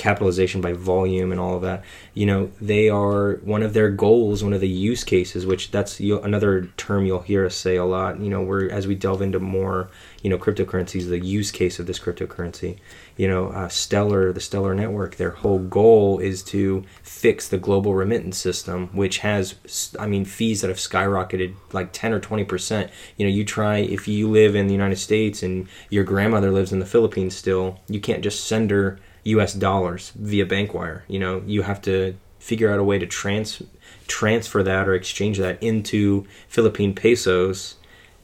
capitalization 0.00 0.62
by 0.62 0.72
volume 0.72 1.30
and 1.30 1.38
all 1.38 1.54
of 1.56 1.60
that. 1.60 1.84
You 2.14 2.24
know, 2.24 2.50
they 2.58 2.88
are 2.88 3.34
one 3.44 3.62
of 3.62 3.74
their 3.74 3.90
goals, 3.90 4.42
one 4.42 4.54
of 4.54 4.62
the 4.62 4.68
use 4.68 5.04
cases, 5.04 5.44
which 5.44 5.70
that's 5.70 6.00
another 6.00 6.70
term 6.78 7.04
you'll 7.04 7.20
hear 7.20 7.44
us 7.44 7.54
say 7.54 7.76
a 7.76 7.84
lot. 7.84 8.18
You 8.18 8.30
know, 8.30 8.40
we're 8.40 8.70
as 8.70 8.86
we 8.86 8.94
delve 8.94 9.20
into 9.20 9.38
more, 9.38 9.90
you 10.22 10.30
know, 10.30 10.38
cryptocurrencies, 10.38 11.10
the 11.10 11.18
use 11.18 11.50
case 11.50 11.78
of 11.78 11.86
this 11.86 11.98
cryptocurrency. 11.98 12.78
You 13.18 13.28
know, 13.28 13.48
uh, 13.48 13.68
Stellar, 13.68 14.32
the 14.32 14.40
Stellar 14.40 14.74
Network, 14.74 15.16
their 15.16 15.32
whole 15.32 15.58
goal 15.58 16.18
is 16.18 16.42
to 16.44 16.82
fix 17.02 17.46
the 17.46 17.58
global 17.58 17.94
remittance 17.94 18.38
system, 18.38 18.88
which 18.96 19.18
has, 19.18 19.56
I 19.98 20.06
mean, 20.06 20.24
fees 20.24 20.62
that 20.62 20.68
have 20.68 20.78
skyrocketed 20.78 21.56
like 21.74 21.92
10 21.92 22.14
or 22.14 22.20
20 22.20 22.44
percent. 22.44 22.90
You 23.18 23.26
know, 23.26 23.32
you 23.32 23.44
try 23.44 23.76
if 23.76 24.08
you 24.08 24.30
live 24.30 24.54
in 24.54 24.66
the 24.66 24.72
United 24.72 24.96
States 24.96 25.42
and 25.42 25.68
your 25.90 26.04
grandmother 26.04 26.50
lives 26.50 26.72
in 26.72 26.78
the 26.78 26.86
Philippines 26.86 27.36
still, 27.36 27.80
you 27.86 28.00
can't 28.00 28.24
just 28.24 28.46
send 28.46 28.70
her 28.70 28.98
U.S. 29.24 29.54
dollars 29.54 30.12
via 30.16 30.46
bank 30.46 30.74
wire. 30.74 31.04
You 31.08 31.18
know, 31.18 31.42
you 31.46 31.62
have 31.62 31.82
to 31.82 32.14
figure 32.38 32.72
out 32.72 32.78
a 32.78 32.84
way 32.84 32.98
to 32.98 33.06
trans 33.06 33.62
transfer 34.06 34.62
that 34.62 34.88
or 34.88 34.94
exchange 34.94 35.38
that 35.38 35.62
into 35.62 36.26
Philippine 36.48 36.94
pesos, 36.94 37.76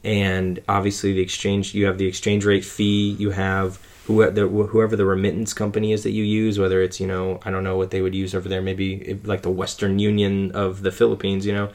and 0.03 0.59
obviously 0.67 1.13
the 1.13 1.21
exchange. 1.21 1.73
You 1.73 1.85
have 1.85 1.97
the 1.97 2.07
exchange 2.07 2.45
rate 2.45 2.65
fee. 2.65 3.15
You 3.19 3.31
have 3.31 3.79
whoever 4.05 4.95
the, 4.95 5.05
remittance 5.05 5.53
company 5.53 5.91
is 5.91 6.03
that 6.03 6.11
you 6.11 6.23
use, 6.23 6.57
whether 6.57 6.81
it's 6.81 6.99
you 6.99 7.07
know 7.07 7.39
I 7.43 7.51
don't 7.51 7.63
know 7.63 7.77
what 7.77 7.91
they 7.91 8.01
would 8.01 8.15
use 8.15 8.33
over 8.33 8.49
there, 8.49 8.61
maybe 8.61 9.19
like 9.23 9.41
the 9.41 9.51
Western 9.51 9.99
Union 9.99 10.51
of 10.51 10.81
the 10.81 10.91
Philippines. 10.91 11.45
You 11.45 11.53
know, 11.53 11.71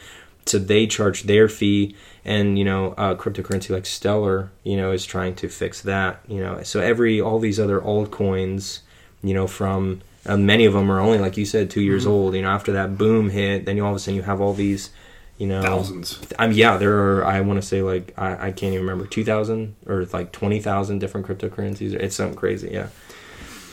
so 0.47 0.59
they 0.59 0.87
charge 0.87 1.25
their 1.25 1.49
fee 1.49 1.95
and 2.25 2.59
you 2.59 2.65
know 2.65 2.95
cryptocurrency 2.97 3.71
like 3.71 3.87
stellar 3.87 4.51
you 4.65 4.77
know 4.77 4.93
is 4.93 5.05
trying 5.05 5.35
to 5.35 5.49
fix 5.49 5.81
that 5.83 6.21
you 6.29 6.41
know 6.41 6.63
so 6.63 6.81
every 6.81 7.21
all 7.21 7.39
these 7.39 7.61
other 7.61 7.81
altcoins 7.81 8.81
you 9.23 9.35
know 9.35 9.47
from 9.47 10.01
uh, 10.27 10.37
many 10.37 10.65
of 10.65 10.73
them 10.73 10.91
are 10.91 11.01
only 11.01 11.19
like 11.19 11.37
you 11.37 11.45
said 11.45 11.71
two 11.71 11.81
years 11.81 12.07
old 12.07 12.35
you 12.35 12.43
know 12.43 12.49
after 12.51 12.73
that 12.73 12.97
boom 12.99 13.31
hit 13.31 13.65
then 13.65 13.77
you 13.77 13.85
all 13.85 13.91
of 13.91 13.97
a 13.97 13.99
sudden 13.99 14.15
you 14.17 14.23
have 14.23 14.41
all 14.41 14.55
these 14.55 14.91
you 15.39 15.47
know 15.47 15.63
thousands. 15.63 16.21
um, 16.39 16.53
yeah 16.53 16.77
there 16.77 16.97
are 16.99 17.25
i 17.25 17.41
want 17.41 17.61
to 17.61 17.67
say 17.67 17.83
like 17.83 18.13
I, 18.19 18.49
I 18.49 18.53
can't 18.53 18.75
even 18.75 18.87
remember 18.87 19.07
2000 19.07 19.75
or 19.87 20.05
like 20.13 20.31
20000 20.33 20.99
different 20.99 21.27
cryptocurrencies 21.27 21.93
it's 21.95 22.15
something 22.17 22.37
crazy 22.37 22.71
yeah 22.73 22.89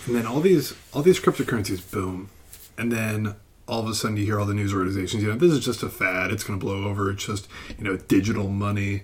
And 0.07 0.15
then 0.15 0.25
all 0.25 0.39
these 0.39 0.73
all 0.93 1.01
these 1.03 1.19
cryptocurrencies 1.19 1.81
boom, 1.91 2.29
and 2.77 2.91
then 2.91 3.35
all 3.67 3.81
of 3.81 3.87
a 3.87 3.93
sudden 3.93 4.17
you 4.17 4.25
hear 4.25 4.39
all 4.39 4.47
the 4.47 4.55
news 4.55 4.73
organizations, 4.73 5.21
you 5.21 5.29
know, 5.29 5.37
this 5.37 5.51
is 5.51 5.63
just 5.63 5.83
a 5.83 5.89
fad. 5.89 6.31
It's 6.31 6.43
going 6.43 6.57
to 6.59 6.65
blow 6.65 6.85
over. 6.85 7.11
It's 7.11 7.25
just 7.25 7.47
you 7.77 7.83
know 7.83 7.97
digital 7.97 8.47
money, 8.47 9.03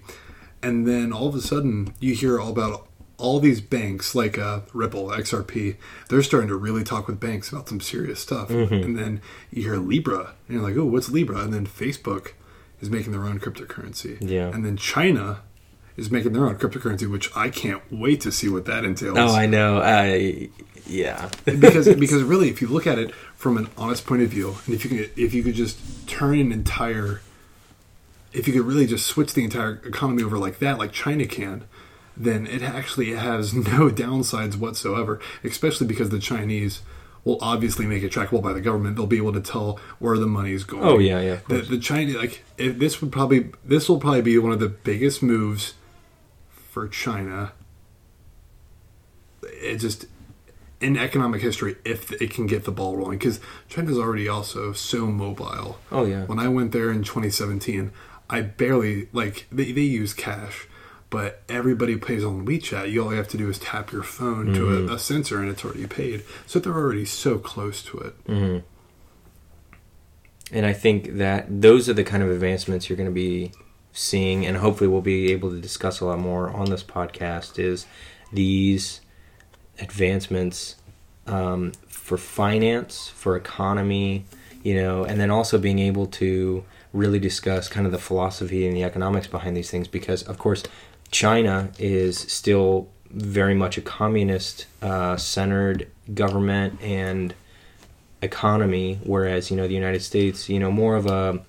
and 0.64 0.88
then 0.88 1.12
all 1.14 1.28
of 1.28 1.36
a 1.36 1.42
sudden 1.42 1.94
you 2.00 2.16
hear 2.16 2.40
all 2.40 2.50
about 2.50 2.88
all 3.18 3.40
these 3.40 3.62
banks 3.62 4.14
like 4.16 4.38
uh, 4.38 4.62
Ripple, 4.74 5.08
XRP. 5.08 5.78
They're 6.10 6.22
starting 6.24 6.50
to 6.50 6.56
really 6.56 6.84
talk 6.84 7.08
with 7.08 7.20
banks 7.20 7.50
about 7.52 7.70
some 7.70 7.80
serious 7.80 8.20
stuff, 8.20 8.50
and 8.50 8.98
then 8.98 9.22
you 9.52 9.64
hear 9.64 9.78
Libra, 9.78 10.34
and 10.48 10.58
you're 10.58 10.62
like, 10.68 10.76
oh, 10.78 10.86
what's 10.86 11.10
Libra? 11.10 11.40
And 11.40 11.54
then 11.54 11.66
Facebook 11.66 12.34
is 12.82 12.90
making 12.90 13.12
their 13.14 13.24
own 13.24 13.40
cryptocurrency, 13.40 14.18
Yeah. 14.22 14.50
and 14.50 14.66
then 14.66 14.78
China. 14.78 15.42
Is 15.98 16.12
making 16.12 16.34
their 16.34 16.46
own 16.46 16.58
cryptocurrency, 16.58 17.10
which 17.10 17.32
I 17.38 17.48
can't 17.50 17.82
wait 17.90 18.20
to 18.20 18.30
see 18.34 18.50
what 18.50 18.66
that 18.66 18.84
entails 18.84 19.18
oh 19.18 19.34
i 19.34 19.46
know 19.46 19.80
i 19.82 20.50
yeah 20.86 21.30
because 21.46 21.88
because 21.96 22.22
really, 22.22 22.50
if 22.50 22.62
you 22.62 22.68
look 22.68 22.86
at 22.86 23.00
it 23.00 23.14
from 23.38 23.56
an 23.56 23.70
honest 23.78 24.06
point 24.06 24.22
of 24.22 24.28
view, 24.28 24.58
and 24.66 24.76
if 24.76 24.84
you 24.84 24.90
could 24.90 25.12
if 25.18 25.34
you 25.34 25.42
could 25.42 25.56
just 25.56 25.78
turn 26.06 26.38
an 26.38 26.52
entire, 26.52 27.22
if 28.34 28.46
you 28.46 28.54
could 28.54 28.64
really 28.64 28.86
just 28.86 29.06
switch 29.06 29.36
the 29.36 29.46
entire 29.46 29.82
economy 29.86 30.22
over 30.22 30.38
like 30.38 30.60
that, 30.60 30.78
like 30.78 30.92
China 30.92 31.26
can, 31.26 31.64
then 32.18 32.48
it 32.48 32.62
actually 32.62 33.14
has 33.14 33.54
no 33.54 33.90
downsides 33.90 34.56
whatsoever. 34.56 35.20
Especially 35.44 35.88
because 35.88 36.10
the 36.10 36.20
Chinese 36.20 36.82
will 37.24 37.40
obviously 37.42 37.88
make 37.88 38.04
it 38.04 38.12
trackable 38.12 38.42
by 38.42 38.54
the 38.54 38.62
government. 38.62 38.96
They'll 38.96 39.08
be 39.08 39.18
able 39.18 39.34
to 39.34 39.42
tell 39.42 39.80
where 40.00 40.18
the 40.18 40.28
money 40.28 40.52
is 40.52 40.64
going. 40.64 40.84
Oh, 40.84 41.00
yeah, 41.00 41.20
yeah, 41.22 41.40
The, 41.48 41.58
the 41.62 41.80
Chinese 41.80 42.16
like 42.16 42.44
if 42.58 42.78
this 42.78 43.02
would 43.02 43.12
probably 43.12 43.52
this 43.64 43.90
will 43.90 44.00
probably 44.00 44.22
be 44.22 44.38
one 44.38 44.52
of 44.52 44.60
the 44.60 44.70
biggest 44.70 45.24
moves 45.24 45.74
for 46.50 46.88
China. 46.88 47.54
It 49.44 49.78
just 49.78 50.06
in 50.82 50.98
economic 50.98 51.42
history 51.42 51.78
if 51.86 52.12
it 52.22 52.30
can 52.30 52.46
get 52.48 52.66
the 52.66 52.72
ball 52.72 52.98
rolling 52.98 53.18
because 53.18 53.40
China's 53.70 53.98
already 53.98 54.28
also 54.28 54.74
so 54.74 55.08
mobile. 55.08 55.80
oh 55.92 56.06
yeah 56.06 56.26
When 56.26 56.38
I 56.38 56.48
went 56.48 56.74
there 56.74 56.92
in 56.92 57.04
2017, 57.04 57.92
I 58.30 58.42
barely 58.42 59.08
like 59.14 59.48
they, 59.52 59.72
they 59.72 59.82
use 59.82 60.14
cash, 60.14 60.68
but 61.10 61.42
everybody 61.48 61.96
pays 61.98 62.24
on 62.24 62.46
WeChat. 62.46 62.92
You 62.92 63.04
all 63.04 63.12
you 63.12 63.18
have 63.18 63.28
to 63.30 63.38
do 63.38 63.50
is 63.50 63.60
tap 63.60 63.92
your 63.92 64.04
phone 64.04 64.48
to 64.54 64.62
Mm-hmm. 64.62 64.90
a, 64.92 64.96
a 64.96 65.00
sensor 65.00 65.40
and 65.40 65.50
it's 65.50 65.64
already 65.64 65.88
paid. 65.88 66.24
So 66.46 66.60
they're 66.60 66.74
already 66.74 67.06
so 67.06 67.38
close 67.38 67.84
to 67.84 67.98
it. 68.00 68.14
hmm 68.26 68.58
And 70.52 70.66
I 70.66 70.74
think 70.74 71.18
that 71.18 71.62
those 71.62 71.90
are 71.90 71.94
the 71.94 72.04
kind 72.04 72.22
of 72.24 72.30
advancements 72.30 72.90
you're 72.90 72.98
going 72.98 73.10
to 73.10 73.14
be 73.14 73.52
seeing, 73.94 74.46
and 74.46 74.58
hopefully 74.58 74.88
we'll 74.90 75.02
be 75.02 75.32
able 75.32 75.50
to 75.52 75.60
discuss 75.60 76.00
a 76.02 76.06
lot 76.06 76.20
more 76.20 76.50
on 76.50 76.70
this 76.70 76.84
podcast. 76.84 77.58
Is 77.60 77.86
these 78.34 79.02
advancements 79.80 80.76
um, 81.28 81.72
for 81.88 82.18
finance, 82.18 83.08
for 83.10 83.36
economy, 83.36 84.26
you 84.64 84.76
know, 84.76 85.04
and 85.04 85.20
then 85.20 85.32
also 85.32 85.58
being 85.58 85.80
able 85.80 86.06
to 86.08 86.64
really 86.94 87.20
discuss 87.20 87.68
kind 87.68 87.86
of 87.86 87.92
the 87.92 87.98
philosophy 87.98 88.66
and 88.68 88.76
the 88.76 88.84
economics 88.84 89.28
behind 89.28 89.56
these 89.58 89.70
things, 89.72 89.88
because 89.88 90.24
of 90.24 90.38
course, 90.38 90.64
China 91.16 91.72
is 91.80 92.18
still 92.18 92.90
very 93.10 93.56
much 93.56 93.78
a 93.78 93.82
communist 93.82 94.66
uh, 94.82 95.16
centered 95.16 95.90
government 96.14 96.82
and 96.82 97.34
economy 98.22 99.00
whereas 99.04 99.50
you 99.50 99.56
know 99.56 99.68
the 99.68 99.74
united 99.74 100.02
states 100.02 100.50
you 100.50 100.60
know 100.60 100.72
more 100.72 100.96
of 100.96 101.06
a 101.06 101.40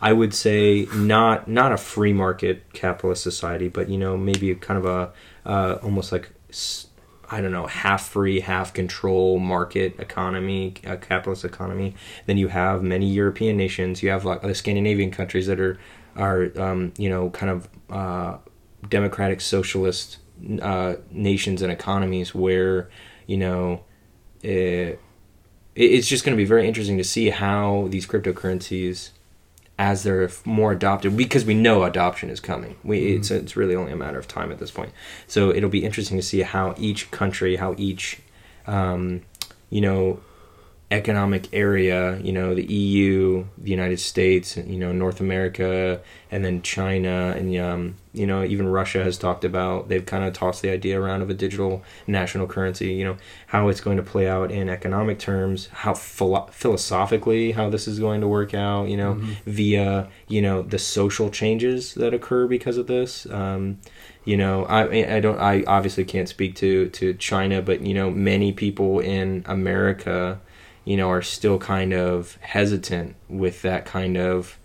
i 0.00 0.12
would 0.12 0.34
say 0.34 0.86
not 0.94 1.46
not 1.46 1.70
a 1.72 1.76
free 1.76 2.12
market 2.12 2.72
capitalist 2.72 3.22
society 3.22 3.68
but 3.68 3.88
you 3.88 3.96
know 3.96 4.16
maybe 4.16 4.52
kind 4.56 4.78
of 4.78 4.84
a 4.84 5.12
uh, 5.48 5.78
almost 5.82 6.10
like 6.10 6.30
I 7.28 7.40
don't 7.40 7.52
know 7.52 7.66
half 7.66 8.06
free 8.08 8.40
half 8.40 8.72
control 8.72 9.38
market 9.38 9.98
economy 9.98 10.74
a 10.84 10.96
capitalist 10.96 11.44
economy. 11.44 11.94
Then 12.26 12.36
you 12.38 12.48
have 12.48 12.84
many 12.84 13.06
european 13.06 13.56
nations. 13.56 14.00
You 14.00 14.10
have 14.10 14.24
like 14.24 14.42
the 14.42 14.54
scandinavian 14.54 15.10
countries 15.10 15.46
that 15.48 15.58
are 15.58 15.76
are 16.16 16.52
um, 16.56 16.92
you 16.96 17.08
know 17.08 17.30
kind 17.30 17.50
of 17.50 17.68
uh, 17.90 18.38
democratic 18.88 19.40
socialist 19.40 20.18
uh, 20.60 20.94
nations 21.10 21.62
and 21.62 21.72
economies 21.72 22.34
where 22.34 22.88
you 23.26 23.36
know 23.36 23.82
it, 24.42 25.00
it's 25.74 26.08
just 26.08 26.24
going 26.24 26.36
to 26.36 26.40
be 26.40 26.46
very 26.46 26.66
interesting 26.66 26.96
to 26.96 27.04
see 27.04 27.30
how 27.30 27.86
these 27.90 28.06
cryptocurrencies 28.06 29.10
as 29.78 30.04
they're 30.04 30.30
more 30.44 30.72
adopted 30.72 31.16
because 31.16 31.44
we 31.44 31.54
know 31.54 31.84
adoption 31.84 32.30
is 32.30 32.40
coming. 32.40 32.76
We 32.82 33.14
it's 33.14 33.30
it's 33.30 33.56
really 33.56 33.74
only 33.74 33.92
a 33.92 33.96
matter 33.96 34.18
of 34.18 34.26
time 34.26 34.50
at 34.50 34.58
this 34.58 34.70
point. 34.70 34.92
So 35.26 35.50
it'll 35.50 35.70
be 35.70 35.84
interesting 35.84 36.16
to 36.16 36.22
see 36.22 36.40
how 36.42 36.74
each 36.78 37.10
country 37.10 37.56
how 37.56 37.74
each 37.76 38.20
um, 38.66 39.22
you 39.68 39.80
know 39.80 40.20
economic 40.92 41.48
area 41.52 42.16
you 42.18 42.32
know 42.32 42.54
the 42.54 42.64
EU 42.64 43.44
the 43.58 43.70
United 43.70 43.98
States 43.98 44.56
you 44.56 44.78
know 44.78 44.92
North 44.92 45.20
America 45.20 46.00
and 46.30 46.44
then 46.44 46.62
China 46.62 47.34
and 47.36 47.56
um, 47.58 47.96
you 48.12 48.24
know 48.24 48.44
even 48.44 48.68
Russia 48.68 49.02
has 49.02 49.18
talked 49.18 49.44
about 49.44 49.88
they've 49.88 50.06
kind 50.06 50.22
of 50.22 50.32
tossed 50.32 50.62
the 50.62 50.70
idea 50.70 51.00
around 51.00 51.22
of 51.22 51.30
a 51.30 51.34
digital 51.34 51.82
national 52.06 52.46
currency 52.46 52.92
you 52.92 53.02
know 53.02 53.16
how 53.48 53.66
it's 53.66 53.80
going 53.80 53.96
to 53.96 54.02
play 54.02 54.28
out 54.28 54.52
in 54.52 54.68
economic 54.68 55.18
terms 55.18 55.66
how 55.72 55.92
philo- 55.92 56.48
philosophically 56.52 57.50
how 57.50 57.68
this 57.68 57.88
is 57.88 57.98
going 57.98 58.20
to 58.20 58.28
work 58.28 58.54
out 58.54 58.88
you 58.88 58.96
know 58.96 59.14
via 59.44 60.08
you 60.28 60.40
know 60.40 60.62
the 60.62 60.78
social 60.78 61.30
changes 61.30 61.94
that 61.94 62.14
occur 62.14 62.46
because 62.46 62.76
of 62.76 62.86
this. 62.86 63.26
Um, 63.30 63.78
you 64.24 64.36
know 64.36 64.64
I 64.66 65.16
I 65.16 65.20
don't 65.20 65.38
I 65.38 65.64
obviously 65.66 66.04
can't 66.04 66.28
speak 66.28 66.56
to 66.56 66.90
to 66.90 67.14
China 67.14 67.62
but 67.62 67.80
you 67.80 67.94
know 67.94 68.10
many 68.10 68.52
people 68.52 69.00
in 69.00 69.42
America 69.46 70.40
you 70.86 70.96
know, 70.96 71.10
are 71.10 71.20
still 71.20 71.58
kind 71.58 71.92
of 71.92 72.38
hesitant 72.40 73.16
with 73.28 73.60
that 73.60 73.84
kind 73.84 74.16
of 74.16 74.58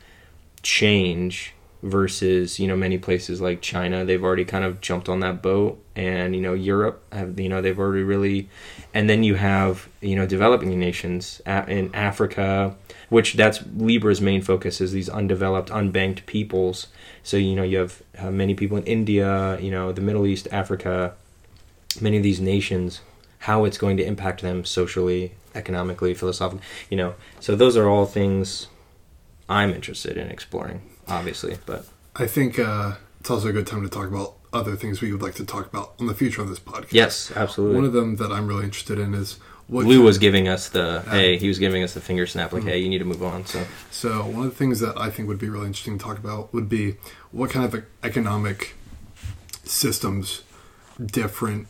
change 0.64 1.54
versus 1.84 2.60
you 2.60 2.68
know 2.68 2.76
many 2.76 2.98
places 2.98 3.42
like 3.42 3.60
China 3.60 4.06
they've 4.06 4.24
already 4.24 4.46
kind 4.46 4.64
of 4.64 4.80
jumped 4.82 5.10
on 5.10 5.20
that 5.20 5.42
boat 5.42 5.84
and 5.96 6.36
you 6.36 6.42
know 6.42 6.54
Europe 6.54 7.04
have 7.12 7.40
you 7.40 7.50
know 7.50 7.60
they've 7.60 7.80
already 7.80 8.04
really 8.04 8.48
and 8.94 9.10
then 9.10 9.24
you 9.24 9.34
have 9.34 9.90
you 10.00 10.16
know 10.16 10.28
developing 10.28 10.78
nations 10.80 11.42
in 11.48 11.90
Africa 11.96 12.76
which 13.10 13.34
that's 13.34 13.64
Libra's 13.76 14.22
main 14.22 14.44
focus 14.44 14.80
is 14.80 14.92
these 14.92 15.10
undeveloped 15.10 15.70
unbanked 15.70 16.26
peoples. 16.28 16.88
So 17.24 17.38
you 17.38 17.56
know 17.56 17.64
you 17.64 17.80
have 17.80 18.02
uh, 18.18 18.30
many 18.30 18.54
people 18.54 18.78
in 18.78 18.84
India 18.84 19.60
you 19.60 19.72
know 19.72 19.92
the 19.92 20.02
Middle 20.02 20.28
East 20.28 20.48
Africa 20.52 21.16
many 22.00 22.18
of 22.18 22.24
these 22.24 22.40
nations 22.40 23.02
how 23.40 23.66
it's 23.66 23.80
going 23.80 23.98
to 23.98 24.06
impact 24.06 24.44
them 24.44 24.64
socially 24.64 25.34
economically 25.56 26.14
philosophically 26.14 26.64
you 26.90 26.98
know 26.98 27.14
so 27.40 27.56
those 27.56 27.76
are 27.78 27.88
all 27.90 28.06
things 28.06 28.68
I'm 29.50 29.72
interested 29.72 30.18
in 30.18 30.30
exploring 30.30 30.82
obviously 31.08 31.58
but 31.66 31.86
I 32.16 32.28
think 32.28 32.60
uh, 32.60 32.94
it's 33.20 33.30
also 33.30 33.50
a 33.50 33.54
good 33.54 33.68
time 33.68 33.84
to 33.84 33.90
talk 33.90 34.08
about 34.08 34.36
other 34.54 34.76
things 34.76 35.02
we 35.02 35.12
would 35.14 35.22
like 35.22 35.36
to 35.36 35.46
talk 35.46 35.66
about 35.68 35.94
on 36.00 36.08
the 36.08 36.14
future 36.14 36.42
of 36.42 36.50
this 36.50 36.60
podcast. 36.60 36.92
yes 36.92 37.32
absolutely 37.36 37.76
One 37.78 37.86
of 37.86 37.94
them 37.94 38.18
that 38.18 38.32
I'm 38.32 38.48
really 38.48 38.64
interested 38.66 39.00
in 39.00 39.14
is 39.14 39.38
what 39.68 39.86
Lou 39.86 40.02
was 40.02 40.18
giving 40.18 40.50
us 40.50 40.68
the 40.68 41.02
hey, 41.10 41.38
he 41.38 41.48
was 41.48 41.58
giving 41.58 41.82
us 41.82 41.94
the 41.94 42.02
finger 42.02 42.28
snap 42.28 42.52
like 42.52 42.64
hey, 42.64 42.78
you 42.80 42.90
need 42.90 42.98
to 42.98 43.06
move 43.06 43.24
on. 43.24 43.46
So 43.46 43.64
So 43.90 44.26
one 44.26 44.46
of 44.46 44.52
the 44.52 44.58
things 44.58 44.82
that 44.82 45.00
I 45.00 45.10
think 45.10 45.30
would 45.30 45.40
be 45.40 45.48
really 45.48 45.68
interesting 45.68 45.98
to 45.98 46.04
talk 46.04 46.18
about 46.18 46.54
would 46.54 46.68
be 46.68 46.98
what 47.32 47.52
kind 47.52 47.64
of 47.66 47.82
economic 48.04 48.76
systems 49.64 50.42
different, 51.04 51.68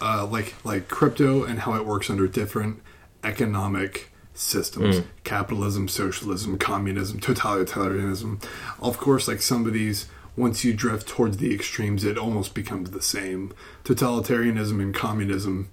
uh, 0.00 0.26
like 0.26 0.54
like 0.64 0.88
crypto 0.88 1.44
and 1.44 1.60
how 1.60 1.74
it 1.74 1.84
works 1.84 2.08
under 2.08 2.26
different 2.26 2.80
economic 3.24 4.10
systems: 4.34 5.02
capitalism, 5.24 5.88
socialism, 5.88 6.58
communism, 6.58 7.20
totalitarianism. 7.20 8.42
Of 8.80 8.98
course, 8.98 9.28
like 9.28 9.42
some 9.42 9.66
of 9.66 9.72
these. 9.72 10.06
Once 10.36 10.64
you 10.64 10.72
drift 10.72 11.08
towards 11.08 11.38
the 11.38 11.52
extremes, 11.52 12.04
it 12.04 12.16
almost 12.16 12.54
becomes 12.54 12.92
the 12.92 13.02
same. 13.02 13.52
Totalitarianism 13.84 14.80
and 14.80 14.94
communism, 14.94 15.68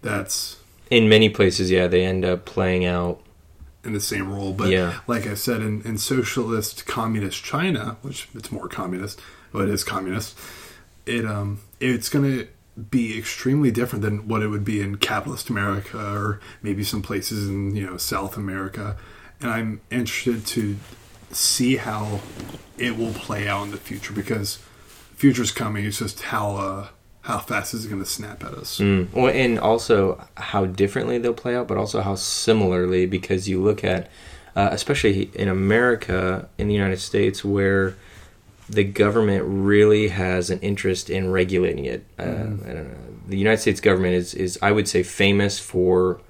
that's 0.00 0.56
in 0.90 1.08
many 1.08 1.28
places, 1.28 1.70
yeah, 1.70 1.86
they 1.86 2.04
end 2.04 2.24
up 2.24 2.44
playing 2.44 2.84
out. 2.84 3.20
in 3.84 3.92
the 3.92 4.00
same 4.00 4.32
role. 4.32 4.52
But 4.52 4.70
Yeah. 4.70 4.98
like 5.06 5.26
I 5.26 5.34
said, 5.34 5.60
in, 5.60 5.82
in 5.82 5.98
socialist 5.98 6.86
communist 6.86 7.42
China, 7.44 7.96
which 8.02 8.28
it's 8.34 8.50
more 8.52 8.68
communist, 8.68 9.20
but 9.52 9.68
it 9.68 9.70
is 9.70 9.82
communist, 9.84 10.36
it 11.06 11.24
um 11.24 11.60
it's 11.80 12.08
gonna 12.08 12.44
be 12.90 13.18
extremely 13.18 13.70
different 13.70 14.02
than 14.02 14.26
what 14.28 14.42
it 14.42 14.48
would 14.48 14.64
be 14.64 14.80
in 14.80 14.96
capitalist 14.96 15.50
America 15.50 15.98
or 15.98 16.40
maybe 16.62 16.82
some 16.82 17.02
places 17.02 17.48
in 17.48 17.76
you 17.76 17.86
know 17.86 17.96
South 17.96 18.36
America. 18.36 18.96
And 19.40 19.50
I'm 19.50 19.80
interested 19.90 20.46
to 20.46 20.76
see 21.30 21.76
how 21.76 22.20
it 22.78 22.96
will 22.96 23.12
play 23.12 23.48
out 23.48 23.64
in 23.64 23.70
the 23.70 23.76
future 23.76 24.12
because 24.12 24.58
the 25.10 25.16
future's 25.16 25.50
coming. 25.50 25.84
It's 25.84 25.98
just 25.98 26.22
how 26.22 26.56
uh 26.56 26.88
how 27.22 27.38
fast 27.38 27.72
is 27.72 27.84
it 27.84 27.88
going 27.88 28.02
to 28.02 28.08
snap 28.08 28.42
at 28.42 28.52
us? 28.52 28.78
Mm. 28.78 29.12
Well, 29.12 29.32
and 29.32 29.58
also 29.58 30.24
how 30.36 30.66
differently 30.66 31.18
they'll 31.18 31.32
play 31.32 31.54
out, 31.54 31.68
but 31.68 31.78
also 31.78 32.00
how 32.00 32.16
similarly, 32.16 33.06
because 33.06 33.48
you 33.48 33.62
look 33.62 33.84
at, 33.84 34.10
uh, 34.56 34.70
especially 34.72 35.30
in 35.34 35.48
America, 35.48 36.48
in 36.58 36.66
the 36.66 36.74
United 36.74 36.98
States, 36.98 37.44
where 37.44 37.94
the 38.68 38.84
government 38.84 39.44
really 39.46 40.08
has 40.08 40.50
an 40.50 40.60
interest 40.60 41.10
in 41.10 41.30
regulating 41.30 41.84
it. 41.84 42.04
Uh, 42.18 42.22
I 42.22 42.26
don't 42.26 42.88
know. 42.88 42.96
The 43.28 43.38
United 43.38 43.58
States 43.58 43.80
government 43.80 44.14
is, 44.14 44.34
is, 44.34 44.58
I 44.62 44.72
would 44.72 44.88
say, 44.88 45.02
famous 45.02 45.58
for 45.58 46.20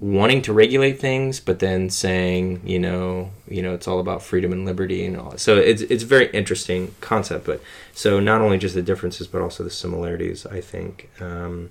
wanting 0.00 0.42
to 0.42 0.52
regulate 0.52 1.00
things, 1.00 1.40
but 1.40 1.60
then 1.60 1.88
saying, 1.88 2.60
you 2.64 2.78
know, 2.78 3.30
you 3.48 3.62
know, 3.62 3.74
it's 3.74 3.88
all 3.88 4.00
about 4.00 4.22
freedom 4.22 4.52
and 4.52 4.64
liberty 4.64 5.06
and 5.06 5.16
all. 5.16 5.36
So 5.38 5.56
it's 5.56 5.82
it's 5.82 6.02
a 6.02 6.06
very 6.06 6.30
interesting 6.30 6.94
concept. 7.00 7.46
But 7.46 7.62
so 7.94 8.20
not 8.20 8.40
only 8.40 8.58
just 8.58 8.74
the 8.74 8.82
differences, 8.82 9.26
but 9.26 9.40
also 9.40 9.64
the 9.64 9.70
similarities. 9.70 10.46
I 10.46 10.60
think. 10.60 11.10
Um, 11.20 11.70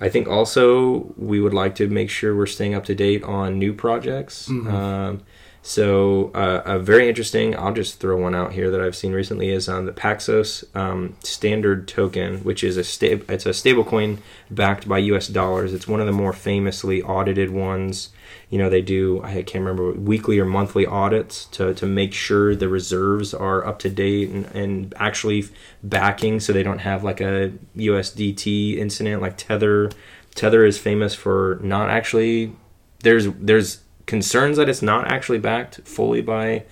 I 0.00 0.08
think 0.08 0.26
also 0.26 1.14
we 1.16 1.40
would 1.40 1.54
like 1.54 1.76
to 1.76 1.88
make 1.88 2.10
sure 2.10 2.34
we're 2.34 2.46
staying 2.46 2.74
up 2.74 2.84
to 2.86 2.94
date 2.94 3.22
on 3.22 3.58
new 3.58 3.72
projects. 3.72 4.48
Um, 4.50 5.22
so 5.66 6.30
uh, 6.34 6.60
a 6.66 6.78
very 6.78 7.08
interesting. 7.08 7.56
I'll 7.56 7.72
just 7.72 7.98
throw 7.98 8.18
one 8.18 8.34
out 8.34 8.52
here 8.52 8.70
that 8.70 8.82
I've 8.82 8.94
seen 8.94 9.14
recently 9.14 9.48
is 9.48 9.66
on 9.66 9.86
the 9.86 9.92
Paxos 9.92 10.62
um, 10.76 11.16
Standard 11.20 11.88
Token, 11.88 12.44
which 12.44 12.62
is 12.62 12.76
a 12.76 12.84
sta- 12.84 13.22
it's 13.30 13.46
a 13.46 13.50
stablecoin 13.50 14.18
backed 14.50 14.86
by 14.86 14.98
U.S. 14.98 15.26
dollars. 15.26 15.72
It's 15.72 15.88
one 15.88 16.00
of 16.00 16.06
the 16.06 16.12
more 16.12 16.34
famously 16.34 17.00
audited 17.00 17.48
ones. 17.48 18.10
You 18.50 18.58
know 18.58 18.68
they 18.68 18.82
do 18.82 19.22
I 19.22 19.42
can't 19.42 19.64
remember 19.64 19.92
weekly 19.92 20.38
or 20.38 20.44
monthly 20.44 20.84
audits 20.84 21.46
to, 21.46 21.72
to 21.72 21.86
make 21.86 22.12
sure 22.12 22.54
the 22.54 22.68
reserves 22.68 23.32
are 23.32 23.66
up 23.66 23.78
to 23.80 23.88
date 23.88 24.28
and, 24.28 24.44
and 24.54 24.92
actually 24.98 25.48
backing, 25.82 26.40
so 26.40 26.52
they 26.52 26.62
don't 26.62 26.80
have 26.80 27.02
like 27.02 27.22
a 27.22 27.52
USDT 27.74 28.76
incident 28.76 29.22
like 29.22 29.38
Tether. 29.38 29.90
Tether 30.34 30.66
is 30.66 30.76
famous 30.76 31.14
for 31.14 31.58
not 31.62 31.88
actually 31.88 32.54
there's 33.00 33.28
there's 33.40 33.83
concerns 34.06 34.56
that 34.56 34.68
it's 34.68 34.82
not 34.82 35.06
actually 35.08 35.38
backed 35.38 35.80
fully 35.84 36.20
by 36.20 36.64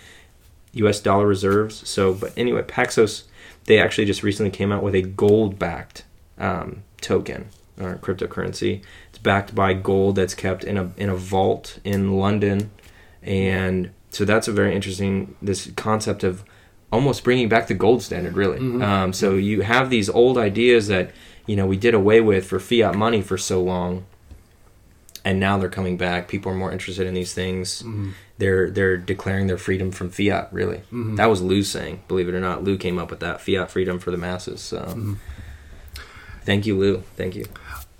U.S. 0.72 1.00
dollar 1.00 1.26
reserves. 1.26 1.86
So, 1.88 2.14
but 2.14 2.32
anyway, 2.36 2.62
Paxos 2.62 3.24
they 3.64 3.78
actually 3.78 4.04
just 4.04 4.22
recently 4.22 4.50
came 4.50 4.72
out 4.72 4.82
with 4.82 4.94
a 4.94 5.02
gold-backed 5.02 6.04
um, 6.38 6.82
token 7.00 7.48
or 7.80 7.96
cryptocurrency. 7.96 8.82
It's 9.10 9.18
backed 9.18 9.54
by 9.54 9.74
gold 9.74 10.16
that's 10.16 10.34
kept 10.34 10.64
in 10.64 10.76
a 10.76 10.92
in 10.96 11.08
a 11.08 11.16
vault 11.16 11.78
in 11.84 12.16
London, 12.16 12.70
and 13.22 13.90
so 14.10 14.24
that's 14.24 14.48
a 14.48 14.52
very 14.52 14.74
interesting 14.74 15.36
this 15.40 15.70
concept 15.76 16.24
of 16.24 16.44
almost 16.90 17.24
bringing 17.24 17.48
back 17.48 17.68
the 17.68 17.74
gold 17.74 18.02
standard. 18.02 18.34
Really, 18.34 18.58
um, 18.82 19.12
so 19.12 19.34
you 19.34 19.62
have 19.62 19.90
these 19.90 20.08
old 20.08 20.36
ideas 20.38 20.88
that 20.88 21.12
you 21.46 21.56
know 21.56 21.66
we 21.66 21.76
did 21.76 21.94
away 21.94 22.20
with 22.20 22.46
for 22.46 22.58
fiat 22.58 22.94
money 22.94 23.22
for 23.22 23.38
so 23.38 23.62
long 23.62 24.04
and 25.24 25.38
now 25.38 25.58
they're 25.58 25.68
coming 25.68 25.96
back. 25.96 26.28
People 26.28 26.52
are 26.52 26.56
more 26.56 26.72
interested 26.72 27.06
in 27.06 27.14
these 27.14 27.32
things. 27.34 27.84
They're 28.38 28.70
they're 28.70 28.96
declaring 28.96 29.46
their 29.46 29.58
freedom 29.58 29.90
from 29.92 30.10
fiat. 30.10 30.48
Really, 30.52 30.82
that 31.16 31.26
was 31.26 31.40
Lou 31.42 31.62
saying. 31.62 32.02
Believe 32.08 32.28
it 32.28 32.34
or 32.34 32.40
not, 32.40 32.64
Lou 32.64 32.76
came 32.76 32.98
up 32.98 33.10
with 33.10 33.20
that 33.20 33.40
fiat 33.40 33.70
freedom 33.70 33.98
for 33.98 34.10
the 34.10 34.16
masses. 34.16 34.60
So, 34.60 35.16
thank 36.44 36.66
you, 36.66 36.76
Lou. 36.78 37.02
Thank 37.16 37.36
you. 37.36 37.46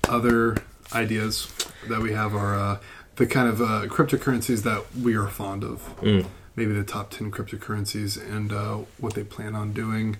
other 0.09 0.57
ideas 0.93 1.49
that 1.89 2.01
we 2.01 2.13
have 2.13 2.35
are 2.35 2.59
uh, 2.59 2.79
the 3.17 3.27
kind 3.27 3.49
of 3.49 3.61
uh, 3.61 3.87
cryptocurrencies 3.87 4.63
that 4.65 4.85
we 4.97 5.15
are 5.15 5.29
fond 5.29 5.65
of. 5.65 5.97
Mm. 6.01 6.27
Maybe 6.57 6.73
the 6.73 6.85
top 6.85 7.11
ten 7.11 7.31
cryptocurrencies 7.31 8.21
and 8.21 8.53
uh, 8.53 8.79
what 8.99 9.15
they 9.15 9.25
plan 9.25 9.55
on 9.55 9.73
doing, 9.73 10.19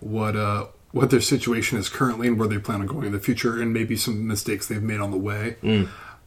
what 0.00 0.36
uh, 0.36 0.66
what 0.90 1.08
their 1.10 1.20
situation 1.22 1.78
is 1.78 1.88
currently, 1.88 2.28
and 2.28 2.38
where 2.38 2.48
they 2.48 2.58
plan 2.58 2.80
on 2.80 2.86
going 2.86 3.06
in 3.06 3.12
the 3.12 3.20
future, 3.20 3.60
and 3.62 3.72
maybe 3.72 3.96
some 3.96 4.26
mistakes 4.26 4.66
they've 4.66 4.82
made 4.82 5.00
on 5.00 5.10
the 5.10 5.16
way. 5.16 5.56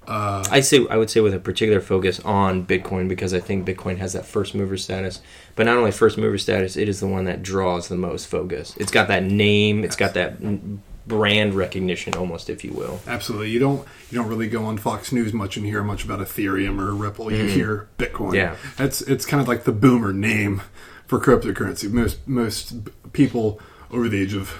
I 0.07 0.61
say 0.61 0.85
I 0.89 0.97
would 0.97 1.09
say 1.09 1.19
with 1.19 1.33
a 1.33 1.39
particular 1.39 1.81
focus 1.81 2.19
on 2.21 2.65
Bitcoin 2.65 3.07
because 3.07 3.33
I 3.33 3.39
think 3.39 3.67
Bitcoin 3.67 3.97
has 3.97 4.13
that 4.13 4.25
first 4.25 4.55
mover 4.55 4.77
status. 4.77 5.21
But 5.55 5.65
not 5.65 5.77
only 5.77 5.91
first 5.91 6.17
mover 6.17 6.37
status, 6.37 6.77
it 6.77 6.89
is 6.89 6.99
the 6.99 7.07
one 7.07 7.25
that 7.25 7.41
draws 7.41 7.87
the 7.87 7.95
most 7.95 8.27
focus. 8.27 8.75
It's 8.77 8.91
got 8.91 9.07
that 9.07 9.23
name. 9.23 9.83
It's 9.83 9.95
got 9.95 10.13
that 10.15 10.39
mm, 10.39 10.79
brand 11.07 11.53
recognition, 11.53 12.15
almost, 12.15 12.49
if 12.49 12.63
you 12.63 12.71
will. 12.71 12.99
Absolutely, 13.07 13.49
you 13.49 13.59
don't 13.59 13.87
you 14.11 14.17
don't 14.17 14.27
really 14.27 14.47
go 14.47 14.65
on 14.65 14.77
Fox 14.77 15.11
News 15.11 15.33
much 15.33 15.57
and 15.57 15.65
hear 15.65 15.83
much 15.83 16.03
about 16.03 16.19
Ethereum 16.19 16.79
or 16.79 16.93
Ripple. 16.93 17.31
You 17.31 17.45
hear 17.45 17.87
Bitcoin. 17.97 18.35
Yeah. 18.35 18.55
it's 18.77 19.01
it's 19.01 19.25
kind 19.25 19.41
of 19.41 19.47
like 19.47 19.63
the 19.63 19.71
boomer 19.71 20.13
name 20.13 20.61
for 21.05 21.19
cryptocurrency. 21.19 21.89
Most 21.91 22.27
most 22.27 22.73
people 23.13 23.59
over 23.91 24.09
the 24.09 24.21
age 24.21 24.33
of 24.33 24.59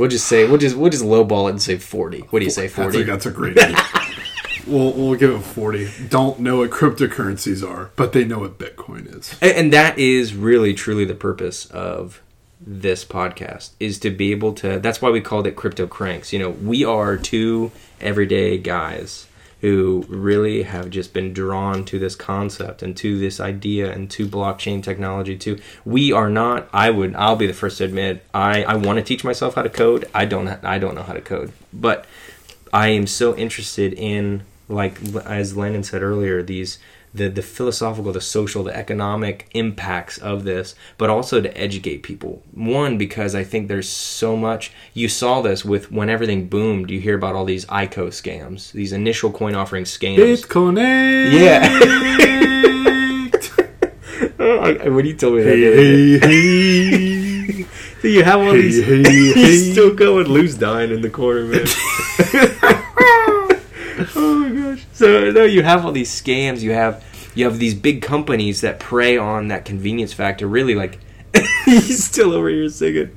We'll 0.00 0.08
just 0.10 0.26
say 0.26 0.46
we'll 0.48 0.58
just 0.58 0.76
we'll 0.76 0.90
just 0.90 1.04
lowball 1.04 1.48
it 1.48 1.50
and 1.50 1.62
say 1.62 1.76
forty. 1.78 2.20
What 2.30 2.38
do 2.40 2.44
you 2.46 2.50
say, 2.50 2.68
That's 2.68 2.78
a, 2.78 2.82
forty? 2.82 3.02
that's 3.02 3.26
a 3.26 3.30
great 3.30 3.58
idea. 3.58 3.76
we'll, 4.66 4.92
we'll 4.92 5.14
give 5.14 5.30
it 5.30 5.40
40. 5.40 5.90
Don't 6.08 6.40
know 6.40 6.58
what 6.58 6.70
cryptocurrencies 6.70 7.68
are, 7.68 7.90
but 7.96 8.12
they 8.12 8.24
know 8.24 8.38
what 8.40 8.58
Bitcoin 8.58 9.14
is. 9.14 9.36
And, 9.40 9.52
and 9.52 9.72
that 9.72 9.98
is 9.98 10.34
really 10.34 10.74
truly 10.74 11.04
the 11.04 11.14
purpose 11.14 11.66
of 11.66 12.22
this 12.64 13.04
podcast 13.04 13.70
is 13.80 13.98
to 13.98 14.10
be 14.10 14.32
able 14.32 14.52
to 14.52 14.78
that's 14.80 15.00
why 15.00 15.08
we 15.08 15.18
called 15.18 15.46
it 15.46 15.56
crypto 15.56 15.86
cranks 15.86 16.30
you 16.30 16.38
know 16.38 16.50
we 16.50 16.84
are 16.84 17.16
two 17.16 17.72
everyday 18.02 18.58
guys 18.58 19.26
who 19.60 20.04
really 20.08 20.62
have 20.62 20.90
just 20.90 21.12
been 21.12 21.32
drawn 21.32 21.84
to 21.84 21.98
this 21.98 22.14
concept 22.14 22.82
and 22.82 22.96
to 22.96 23.18
this 23.18 23.40
idea 23.40 23.92
and 23.92 24.10
to 24.10 24.26
blockchain 24.26 24.82
technology 24.82 25.36
too. 25.36 25.58
We 25.84 26.12
are 26.12 26.30
not 26.30 26.68
i 26.72 26.90
would 26.90 27.14
i'll 27.14 27.36
be 27.36 27.46
the 27.46 27.52
first 27.52 27.78
to 27.78 27.84
admit 27.84 28.24
i 28.32 28.62
i 28.64 28.74
want 28.74 28.98
to 28.98 29.04
teach 29.04 29.24
myself 29.24 29.54
how 29.54 29.62
to 29.62 29.68
code. 29.68 30.08
I 30.14 30.24
don't 30.24 30.48
i 30.64 30.78
don't 30.78 30.94
know 30.94 31.02
how 31.02 31.12
to 31.12 31.20
code. 31.20 31.52
But 31.72 32.06
I 32.72 32.88
am 32.88 33.06
so 33.06 33.36
interested 33.36 33.92
in 33.94 34.42
like 34.68 35.00
as 35.24 35.56
Landon 35.56 35.82
said 35.82 36.02
earlier 36.02 36.42
these 36.42 36.78
the 37.12 37.28
the 37.28 37.42
philosophical 37.42 38.12
the 38.12 38.20
social 38.20 38.62
the 38.62 38.76
economic 38.76 39.48
impacts 39.52 40.16
of 40.18 40.44
this 40.44 40.74
but 40.98 41.10
also 41.10 41.40
to 41.40 41.56
educate 41.58 42.02
people 42.02 42.42
one 42.52 42.96
because 42.98 43.34
I 43.34 43.42
think 43.44 43.68
there's 43.68 43.88
so 43.88 44.36
much 44.36 44.72
you 44.94 45.08
saw 45.08 45.40
this 45.42 45.64
with 45.64 45.90
when 45.90 46.08
everything 46.08 46.46
boomed 46.48 46.90
you 46.90 47.00
hear 47.00 47.16
about 47.16 47.34
all 47.34 47.44
these 47.44 47.64
ICO 47.66 48.08
scams 48.08 48.72
these 48.72 48.92
initial 48.92 49.32
coin 49.32 49.54
offering 49.54 49.84
scams 49.84 50.18
Bitcoin. 50.18 50.76
Yeah. 51.32 51.66
I, 54.40 54.88
when 54.88 55.06
you 55.06 55.14
told 55.16 55.36
me 55.36 55.42
that, 55.42 55.56
Hey, 55.56 56.18
hey, 56.18 56.18
hey. 56.18 57.66
So 58.00 58.08
you 58.08 58.24
have 58.24 58.40
all 58.40 58.52
these. 58.52 58.82
hey, 58.82 59.02
He's 59.34 59.34
hey. 59.66 59.72
still 59.72 59.94
going. 59.94 60.26
Lou's 60.26 60.54
dying 60.54 60.90
in 60.90 61.02
the 61.02 61.10
corner, 61.10 61.44
man. 61.44 62.76
Gosh! 64.74 64.86
So 64.92 65.30
no, 65.30 65.44
you 65.44 65.62
have 65.62 65.84
all 65.84 65.92
these 65.92 66.10
scams. 66.10 66.60
You 66.60 66.72
have 66.72 67.04
you 67.34 67.44
have 67.44 67.58
these 67.58 67.74
big 67.74 68.02
companies 68.02 68.60
that 68.60 68.80
prey 68.80 69.16
on 69.16 69.48
that 69.48 69.64
convenience 69.64 70.12
factor. 70.12 70.46
Really, 70.46 70.74
like 70.74 70.98
he's 71.64 72.04
still 72.04 72.32
over 72.32 72.48
here 72.48 72.68
singing. 72.68 73.16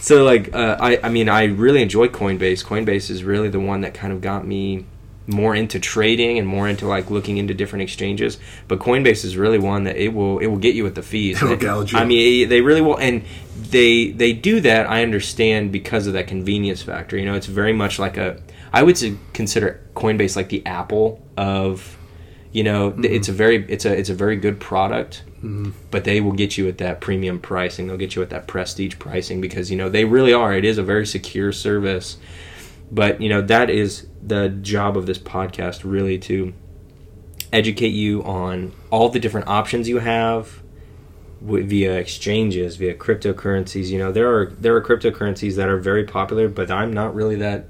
So 0.00 0.24
like, 0.24 0.54
uh, 0.54 0.76
I 0.80 1.00
I 1.02 1.08
mean, 1.08 1.28
I 1.28 1.44
really 1.44 1.82
enjoy 1.82 2.08
Coinbase. 2.08 2.64
Coinbase 2.64 3.10
is 3.10 3.24
really 3.24 3.48
the 3.48 3.60
one 3.60 3.80
that 3.82 3.94
kind 3.94 4.12
of 4.12 4.20
got 4.20 4.46
me 4.46 4.86
more 5.28 5.54
into 5.54 5.80
trading 5.80 6.38
and 6.38 6.46
more 6.46 6.68
into 6.68 6.86
like 6.86 7.10
looking 7.10 7.36
into 7.36 7.54
different 7.54 7.82
exchanges. 7.82 8.38
But 8.68 8.78
Coinbase 8.78 9.24
is 9.24 9.36
really 9.36 9.58
one 9.58 9.84
that 9.84 9.96
it 9.96 10.08
will 10.08 10.38
it 10.38 10.46
will 10.46 10.58
get 10.58 10.74
you 10.74 10.84
with 10.84 10.94
the 10.94 11.02
fees. 11.02 11.42
It'll 11.42 11.56
gouge 11.56 11.92
you. 11.92 11.98
I 11.98 12.04
mean, 12.04 12.48
they 12.48 12.60
really 12.60 12.80
will, 12.80 12.98
and 12.98 13.24
they 13.56 14.10
they 14.10 14.32
do 14.32 14.60
that. 14.60 14.88
I 14.88 15.02
understand 15.02 15.72
because 15.72 16.06
of 16.06 16.12
that 16.12 16.26
convenience 16.26 16.82
factor. 16.82 17.16
You 17.16 17.26
know, 17.26 17.34
it's 17.34 17.46
very 17.46 17.72
much 17.72 17.98
like 17.98 18.16
a. 18.16 18.40
I 18.72 18.82
would 18.82 18.98
consider 19.32 19.80
Coinbase 19.94 20.36
like 20.36 20.48
the 20.48 20.64
Apple 20.66 21.22
of, 21.36 21.96
you 22.52 22.62
know, 22.62 22.90
th 22.90 23.02
mm-hmm. 23.02 23.14
it's 23.14 23.28
a 23.28 23.32
very 23.32 23.64
it's 23.68 23.84
a 23.84 23.92
it's 23.96 24.10
a 24.10 24.14
very 24.14 24.36
good 24.36 24.60
product, 24.60 25.22
mm-hmm. 25.36 25.70
but 25.90 26.04
they 26.04 26.20
will 26.20 26.32
get 26.32 26.58
you 26.58 26.68
at 26.68 26.78
that 26.78 27.00
premium 27.00 27.40
pricing. 27.40 27.86
They'll 27.86 27.96
get 27.96 28.16
you 28.16 28.22
at 28.22 28.30
that 28.30 28.46
prestige 28.46 28.98
pricing 28.98 29.40
because 29.40 29.70
you 29.70 29.76
know 29.76 29.88
they 29.88 30.04
really 30.04 30.32
are. 30.32 30.52
It 30.54 30.64
is 30.64 30.78
a 30.78 30.82
very 30.82 31.06
secure 31.06 31.52
service, 31.52 32.18
but 32.90 33.20
you 33.20 33.28
know 33.28 33.42
that 33.42 33.70
is 33.70 34.06
the 34.22 34.48
job 34.48 34.96
of 34.96 35.06
this 35.06 35.18
podcast 35.18 35.82
really 35.84 36.18
to 36.18 36.52
educate 37.52 37.94
you 37.94 38.22
on 38.24 38.72
all 38.90 39.08
the 39.08 39.20
different 39.20 39.46
options 39.46 39.88
you 39.88 39.98
have 40.00 40.62
via 41.40 41.92
exchanges 41.94 42.76
via 42.76 42.94
cryptocurrencies 42.94 43.86
you 43.86 43.98
know 43.98 44.10
there 44.10 44.34
are 44.34 44.46
there 44.58 44.74
are 44.74 44.82
cryptocurrencies 44.82 45.54
that 45.54 45.68
are 45.68 45.76
very 45.76 46.04
popular 46.04 46.48
but 46.48 46.70
i'm 46.70 46.92
not 46.92 47.14
really 47.14 47.36
that 47.36 47.66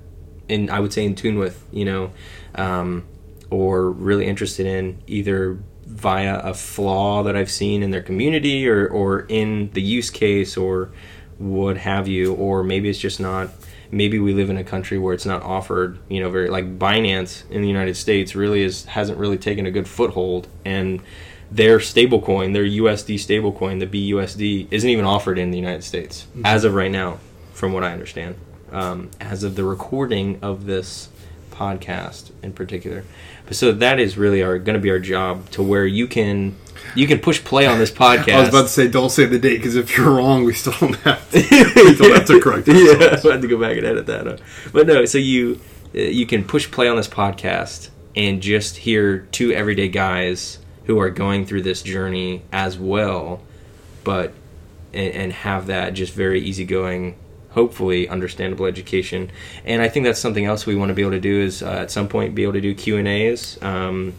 in 0.49 0.71
i 0.71 0.81
would 0.81 0.93
say 0.93 1.05
in 1.05 1.15
tune 1.15 1.39
with 1.39 1.65
you 1.73 1.85
know 1.85 2.13
um, 2.55 3.07
or 3.51 3.91
really 3.91 4.27
interested 4.27 4.67
in 4.67 5.01
either 5.07 5.59
via 5.85 6.39
a 6.41 6.55
flaw 6.55 7.23
that 7.23 7.37
i've 7.37 7.51
seen 7.51 7.83
in 7.83 7.91
their 7.91 8.03
community 8.03 8.69
or 8.69 8.87
or 8.89 9.21
in 9.29 9.71
the 9.73 9.83
use 9.83 10.11
case 10.11 10.57
or 10.57 10.91
what 11.39 11.77
have 11.77 12.09
you 12.09 12.35
or 12.35 12.63
maybe 12.63 12.89
it's 12.89 12.99
just 12.99 13.21
not 13.21 13.51
maybe 13.91 14.19
we 14.19 14.35
live 14.35 14.51
in 14.51 14.57
a 14.57 14.65
country 14.65 14.99
where 14.99 15.15
it's 15.15 15.27
not 15.27 15.43
offered 15.43 15.99
you 16.09 16.21
know 16.21 16.31
very 16.31 16.49
like 16.49 16.79
binance 16.79 17.49
in 17.51 17.63
the 17.63 17.69
united 17.69 17.97
states 17.97 18.35
really 18.35 18.63
is 18.63 18.85
hasn't 18.87 19.19
really 19.19 19.39
taken 19.39 19.67
a 19.67 19.71
good 19.71 19.87
foothold 19.87 20.49
and 20.65 21.01
their 21.51 21.79
stablecoin 21.79 22.53
their 22.53 22.65
usd 22.65 23.15
stablecoin 23.15 23.79
the 23.79 23.87
busd 23.87 24.67
isn't 24.71 24.91
even 24.91 25.05
offered 25.05 25.39
in 25.39 25.51
the 25.51 25.59
united 25.59 25.85
states 25.85 26.27
as 26.45 26.65
of 26.65 26.75
right 26.75 26.91
now 26.91 27.19
from 27.53 27.73
what 27.73 27.85
i 27.85 27.93
understand 27.93 28.35
um, 28.73 29.11
as 29.21 29.43
of 29.43 29.55
the 29.57 29.65
recording 29.65 30.39
of 30.43 30.67
this 30.67 31.09
podcast 31.51 32.31
in 32.43 32.53
particular 32.53 33.03
but 33.47 33.57
so 33.57 33.73
that 33.73 33.99
is 33.99 34.19
really 34.19 34.43
our 34.43 34.59
going 34.59 34.75
to 34.75 34.81
be 34.81 34.91
our 34.91 34.99
job 34.99 35.49
to 35.51 35.63
where 35.63 35.87
you 35.87 36.07
can 36.07 36.55
you 36.95 37.07
can 37.07 37.19
push 37.19 37.43
play 37.43 37.67
on 37.67 37.79
this 37.79 37.91
podcast 37.91 38.29
I 38.33 38.41
was 38.41 38.49
about 38.49 38.63
to 38.63 38.69
say, 38.69 38.89
don't 38.89 39.11
say 39.11 39.25
the 39.27 39.39
date 39.39 39.59
because 39.59 39.77
if 39.77 39.97
you're 39.97 40.11
wrong, 40.11 40.45
we 40.45 40.53
still 40.55 40.75
don't 40.81 40.97
have 40.97 41.31
to. 41.33 41.39
we 41.39 41.95
still 41.95 42.15
have 42.15 42.27
to 42.27 42.41
correct 42.41 42.69
yeah, 42.69 42.75
ourselves. 42.75 43.27
I 43.27 43.33
had 43.33 43.43
to 43.43 43.49
go 43.49 43.59
back 43.59 43.77
and 43.77 43.87
edit 43.87 44.07
that. 44.07 44.27
Up. 44.27 44.41
But 44.73 44.87
no, 44.87 45.05
so 45.05 45.19
you 45.19 45.61
uh, 45.95 46.01
you 46.01 46.27
can 46.27 46.45
push 46.45 46.71
play 46.71 46.89
on 46.89 46.97
this 46.97 47.09
podcast 47.09 47.91
and 48.15 48.41
just 48.41 48.79
hear 48.79 49.21
two 49.33 49.53
everyday 49.53 49.89
guys 49.89 50.59
who 50.85 50.99
are 50.99 51.11
going 51.11 51.47
through 51.47 51.63
this 51.63 51.83
journey 51.83 52.43
as 52.53 52.79
well, 52.79 53.43
but 54.05 54.33
and, 54.93 55.13
and 55.15 55.33
have 55.33 55.67
that 55.67 55.95
just 55.95 56.13
very 56.15 56.41
easygoing, 56.41 57.17
hopefully 57.57 58.07
understandable 58.07 58.67
education. 58.67 59.31
And 59.65 59.81
I 59.81 59.89
think 59.89 60.05
that's 60.05 60.21
something 60.21 60.45
else 60.45 60.67
we 60.67 60.77
want 60.77 60.91
to 60.91 60.95
be 60.95 61.01
able 61.01 61.13
to 61.13 61.21
do 61.21 61.41
is 61.41 61.63
uh, 61.63 61.71
at 61.71 61.91
some 61.91 62.07
point 62.07 62.35
be 62.35 62.43
able 62.43 62.53
to 62.53 62.61
do 62.61 62.75
Q 62.75 62.99
and 62.99 63.09
A's. 63.09 63.61
Um, 63.63 64.15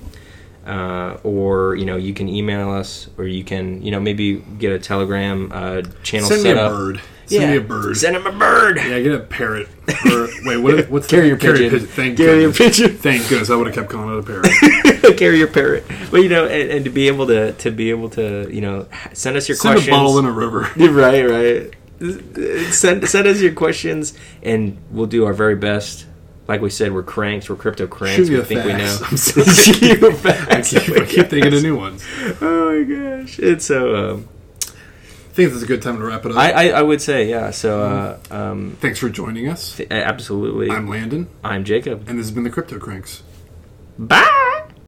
uh, 0.66 1.18
or 1.24 1.76
you 1.76 1.86
know 1.86 1.96
you 1.96 2.14
can 2.14 2.28
email 2.28 2.72
us 2.72 3.10
or 3.18 3.26
you 3.26 3.42
can 3.42 3.82
you 3.82 3.90
know 3.90 4.02
maybe 4.02 4.36
get 4.60 4.74
a 4.74 4.80
telegram 4.80 5.50
uh, 5.54 5.82
channel 6.04 6.28
Send 6.28 6.44
me 6.44 6.50
a 6.50 6.58
up 6.58 6.72
bird. 6.72 7.02
Send 7.28 7.52
me 7.52 7.58
a 7.58 7.62
bird. 7.62 7.98
Send 7.98 8.16
him 8.16 8.26
a 8.26 8.32
bird. 8.32 8.78
Yeah, 8.78 9.00
get 9.02 9.14
a 9.14 9.20
parrot. 9.20 9.68
Or, 10.12 10.28
wait, 10.46 10.58
what, 10.58 10.90
what's 10.90 11.08
Carrier 11.10 11.36
the, 11.36 11.42
pigeon. 11.42 11.80
Thank 11.88 12.18
Carrier 12.18 12.52
goodness. 12.52 12.58
pigeon. 12.58 12.98
Thank 12.98 13.30
goodness. 13.30 13.50
I 13.50 13.56
would 13.56 13.68
have 13.68 13.76
kept 13.76 13.90
calling 13.90 14.18
it 14.18 14.20
a 14.20 14.24
parrot. 14.24 15.18
Carrier 15.18 15.48
parrot. 15.48 15.86
But 16.10 16.24
you 16.24 16.30
know, 16.30 16.46
and, 16.46 16.70
and 16.70 16.86
to 16.86 16.92
be 16.92 17.08
able 17.08 17.28
to 17.28 17.54
to 17.54 17.72
be 17.72 17.90
able 17.90 18.10
to 18.12 18.50
you 18.54 18.62
know 18.62 18.88
send 19.14 19.38
us 19.38 19.48
your 19.48 19.58
Send 19.58 19.76
questions. 19.76 19.96
a 19.96 20.00
bottle 20.00 20.20
in 20.20 20.26
a 20.26 20.32
river. 20.32 20.62
right, 20.76 21.30
right. 21.30 21.74
Send 22.00 23.08
send 23.10 23.28
us 23.28 23.42
your 23.42 23.54
questions, 23.54 24.14
and 24.44 24.78
we'll 24.92 25.08
do 25.08 25.26
our 25.26 25.34
very 25.34 25.56
best. 25.56 26.06
Like 26.48 26.62
we 26.62 26.70
said, 26.70 26.94
we're 26.94 27.04
cranks. 27.04 27.50
We're 27.50 27.56
crypto 27.56 27.88
cranks. 27.88 28.30
We 28.30 28.42
think 28.42 28.64
we 28.66 28.74
know. 28.74 28.98
I'm 29.10 29.18
sorry. 29.18 29.46
Shoot 29.48 29.82
you 29.82 30.08
a 30.08 30.12
I 30.50 30.62
keep, 30.62 30.90
I 30.96 31.06
keep 31.06 31.28
thinking 31.28 31.54
of 31.54 31.62
new 31.64 31.76
ones. 31.78 32.06
Oh 32.42 32.72
my 32.72 32.84
gosh! 32.84 33.40
It's 33.40 33.66
so 33.66 33.96
um, 33.96 34.30
I 34.62 34.66
think 35.34 35.50
this 35.50 35.54
is 35.54 35.64
a 35.64 35.68
good 35.68 35.82
time 35.82 35.98
to 35.98 36.04
wrap 36.06 36.26
it 36.26 36.32
up. 36.32 36.38
I, 36.38 36.52
I 36.52 36.68
I 36.70 36.82
would 36.84 37.02
say 37.02 37.30
yeah. 37.30 37.50
So 37.52 37.82
uh, 37.84 38.20
um, 38.32 38.78
Thanks 38.80 39.00
for 39.00 39.10
joining 39.10 39.50
us. 39.50 39.76
th- 39.78 39.92
absolutely. 39.92 40.70
I'm 40.72 40.88
Landon, 40.88 41.28
I'm 41.44 41.64
Jacob. 41.66 42.08
and 42.08 42.18
this 42.18 42.28
has 42.28 42.32
been 42.32 42.44
the 42.44 42.50
Crypto 42.52 42.80
Cranks. 42.80 43.24
Bye. 44.00 44.44